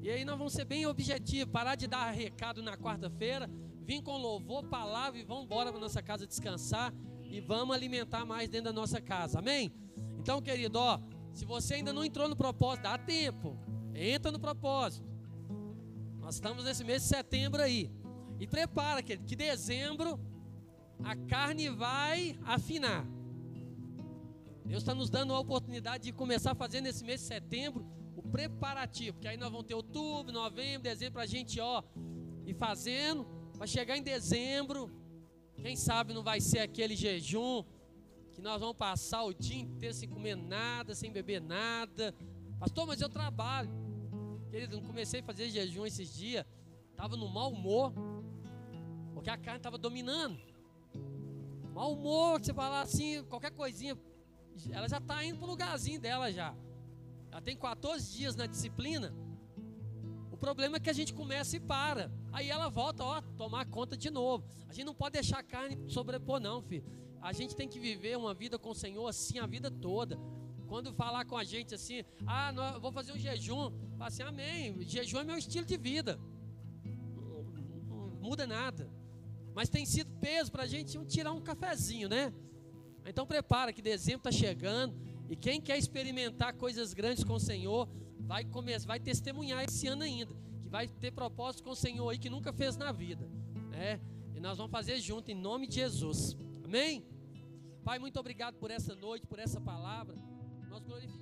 E 0.00 0.08
aí 0.08 0.24
nós 0.24 0.38
vamos 0.38 0.52
ser 0.52 0.64
bem 0.64 0.86
objetivos, 0.86 1.52
parar 1.52 1.74
de 1.74 1.88
dar 1.88 2.08
recado 2.12 2.62
na 2.62 2.76
quarta-feira, 2.76 3.50
vir 3.82 4.00
com 4.00 4.16
louvor, 4.16 4.62
palavra 4.68 5.18
e 5.18 5.24
vamos 5.24 5.46
embora 5.46 5.72
para 5.72 5.80
nossa 5.80 6.00
casa 6.00 6.24
descansar 6.24 6.94
e 7.24 7.40
vamos 7.40 7.74
alimentar 7.74 8.24
mais 8.24 8.48
dentro 8.48 8.66
da 8.66 8.72
nossa 8.72 9.00
casa. 9.00 9.40
Amém? 9.40 9.72
Então, 10.20 10.40
querido, 10.40 10.78
ó, 10.78 11.00
se 11.32 11.44
você 11.44 11.74
ainda 11.74 11.92
não 11.92 12.04
entrou 12.04 12.28
no 12.28 12.36
propósito, 12.36 12.84
dá 12.84 12.96
tempo. 12.96 13.58
Entra 13.92 14.30
no 14.30 14.38
propósito. 14.38 15.09
Nós 16.30 16.36
estamos 16.36 16.62
nesse 16.62 16.84
mês 16.84 17.02
de 17.02 17.08
setembro 17.08 17.60
aí. 17.60 17.90
E 18.38 18.46
prepara, 18.46 19.02
querido, 19.02 19.26
que 19.26 19.34
dezembro 19.34 20.16
a 21.02 21.16
carne 21.16 21.68
vai 21.68 22.38
afinar. 22.44 23.04
Deus 24.64 24.84
está 24.84 24.94
nos 24.94 25.10
dando 25.10 25.34
a 25.34 25.40
oportunidade 25.40 26.04
de 26.04 26.12
começar 26.12 26.52
a 26.52 26.54
fazer 26.54 26.80
nesse 26.80 27.04
mês 27.04 27.20
de 27.20 27.26
setembro 27.26 27.84
o 28.14 28.22
preparativo, 28.22 29.14
porque 29.14 29.26
aí 29.26 29.36
nós 29.36 29.50
vamos 29.50 29.66
ter 29.66 29.74
outubro, 29.74 30.32
novembro, 30.32 30.84
dezembro 30.84 31.14
para 31.14 31.24
a 31.24 31.26
gente, 31.26 31.58
ó, 31.58 31.82
ir 32.46 32.54
fazendo, 32.54 33.26
para 33.58 33.66
chegar 33.66 33.96
em 33.96 34.02
dezembro, 34.04 34.88
quem 35.56 35.74
sabe 35.74 36.14
não 36.14 36.22
vai 36.22 36.40
ser 36.40 36.60
aquele 36.60 36.94
jejum 36.94 37.64
que 38.32 38.40
nós 38.40 38.60
vamos 38.60 38.76
passar 38.76 39.24
o 39.24 39.34
dia 39.34 39.60
inteiro 39.60 39.96
sem 39.96 40.08
comer 40.08 40.36
nada, 40.36 40.94
sem 40.94 41.10
beber 41.10 41.40
nada. 41.40 42.14
Pastor, 42.60 42.86
mas 42.86 43.00
eu 43.00 43.08
trabalho. 43.08 43.89
Querido, 44.50 44.76
não 44.76 44.86
comecei 44.86 45.20
a 45.20 45.22
fazer 45.22 45.48
jejum 45.48 45.86
esses 45.86 46.12
dias, 46.12 46.44
estava 46.90 47.16
no 47.16 47.28
mau 47.28 47.52
humor, 47.52 47.92
porque 49.14 49.30
a 49.30 49.36
carne 49.36 49.58
estava 49.58 49.78
dominando. 49.78 50.40
Mau 51.72 51.92
humor, 51.92 52.40
você 52.40 52.52
falar 52.52 52.80
assim, 52.80 53.22
qualquer 53.24 53.52
coisinha, 53.52 53.96
ela 54.72 54.88
já 54.88 54.98
está 54.98 55.24
indo 55.24 55.38
para 55.38 55.46
o 55.46 55.50
lugarzinho 55.50 56.00
dela 56.00 56.32
já. 56.32 56.54
Ela 57.30 57.40
tem 57.40 57.56
14 57.56 58.12
dias 58.12 58.34
na 58.34 58.46
disciplina. 58.46 59.14
O 60.32 60.36
problema 60.36 60.78
é 60.78 60.80
que 60.80 60.90
a 60.90 60.92
gente 60.92 61.14
começa 61.14 61.56
e 61.56 61.60
para. 61.60 62.10
Aí 62.32 62.50
ela 62.50 62.68
volta, 62.68 63.04
ó, 63.04 63.20
tomar 63.36 63.66
conta 63.66 63.96
de 63.96 64.10
novo. 64.10 64.44
A 64.68 64.72
gente 64.72 64.84
não 64.84 64.94
pode 64.94 65.12
deixar 65.12 65.38
a 65.38 65.42
carne 65.44 65.78
sobrepor, 65.88 66.40
não, 66.40 66.60
filho. 66.60 66.84
A 67.22 67.32
gente 67.32 67.54
tem 67.54 67.68
que 67.68 67.78
viver 67.78 68.16
uma 68.16 68.34
vida 68.34 68.58
com 68.58 68.70
o 68.70 68.74
Senhor 68.74 69.06
assim 69.06 69.38
a 69.38 69.46
vida 69.46 69.70
toda. 69.70 70.18
Quando 70.70 70.94
falar 70.94 71.24
com 71.24 71.36
a 71.36 71.42
gente 71.42 71.74
assim, 71.74 72.04
ah, 72.24 72.52
não, 72.52 72.80
vou 72.80 72.92
fazer 72.92 73.10
um 73.12 73.18
jejum, 73.18 73.72
fala 73.98 74.06
assim, 74.06 74.22
amém. 74.22 74.80
Jejum 74.82 75.18
é 75.18 75.24
meu 75.24 75.36
estilo 75.36 75.66
de 75.66 75.76
vida. 75.76 76.16
Não, 76.84 77.42
não, 77.88 78.10
muda 78.20 78.46
nada. 78.46 78.88
Mas 79.52 79.68
tem 79.68 79.84
sido 79.84 80.12
peso 80.20 80.52
para 80.52 80.62
a 80.62 80.68
gente 80.68 80.96
tirar 81.06 81.32
um 81.32 81.40
cafezinho, 81.40 82.08
né? 82.08 82.32
Então 83.04 83.26
prepara 83.26 83.72
que 83.72 83.82
dezembro 83.82 84.20
está 84.20 84.30
chegando 84.30 84.94
e 85.28 85.34
quem 85.34 85.60
quer 85.60 85.76
experimentar 85.76 86.54
coisas 86.54 86.94
grandes 86.94 87.24
com 87.24 87.34
o 87.34 87.40
Senhor 87.40 87.88
vai 88.20 88.44
começar, 88.44 88.86
vai 88.86 89.00
testemunhar 89.00 89.64
esse 89.64 89.88
ano 89.88 90.04
ainda, 90.04 90.32
que 90.62 90.68
vai 90.68 90.86
ter 90.86 91.10
propósito 91.10 91.64
com 91.64 91.70
o 91.70 91.76
Senhor 91.76 92.08
aí 92.08 92.16
que 92.16 92.30
nunca 92.30 92.52
fez 92.52 92.76
na 92.76 92.92
vida, 92.92 93.28
né? 93.70 94.00
E 94.36 94.38
nós 94.38 94.56
vamos 94.56 94.70
fazer 94.70 95.00
junto 95.00 95.32
em 95.32 95.34
nome 95.34 95.66
de 95.66 95.74
Jesus. 95.74 96.36
Amém? 96.62 97.04
Pai, 97.82 97.98
muito 97.98 98.20
obrigado 98.20 98.54
por 98.54 98.70
essa 98.70 98.94
noite, 98.94 99.26
por 99.26 99.40
essa 99.40 99.60
palavra. 99.60 100.29
Nós 100.70 100.84
glorificamos 100.84 101.19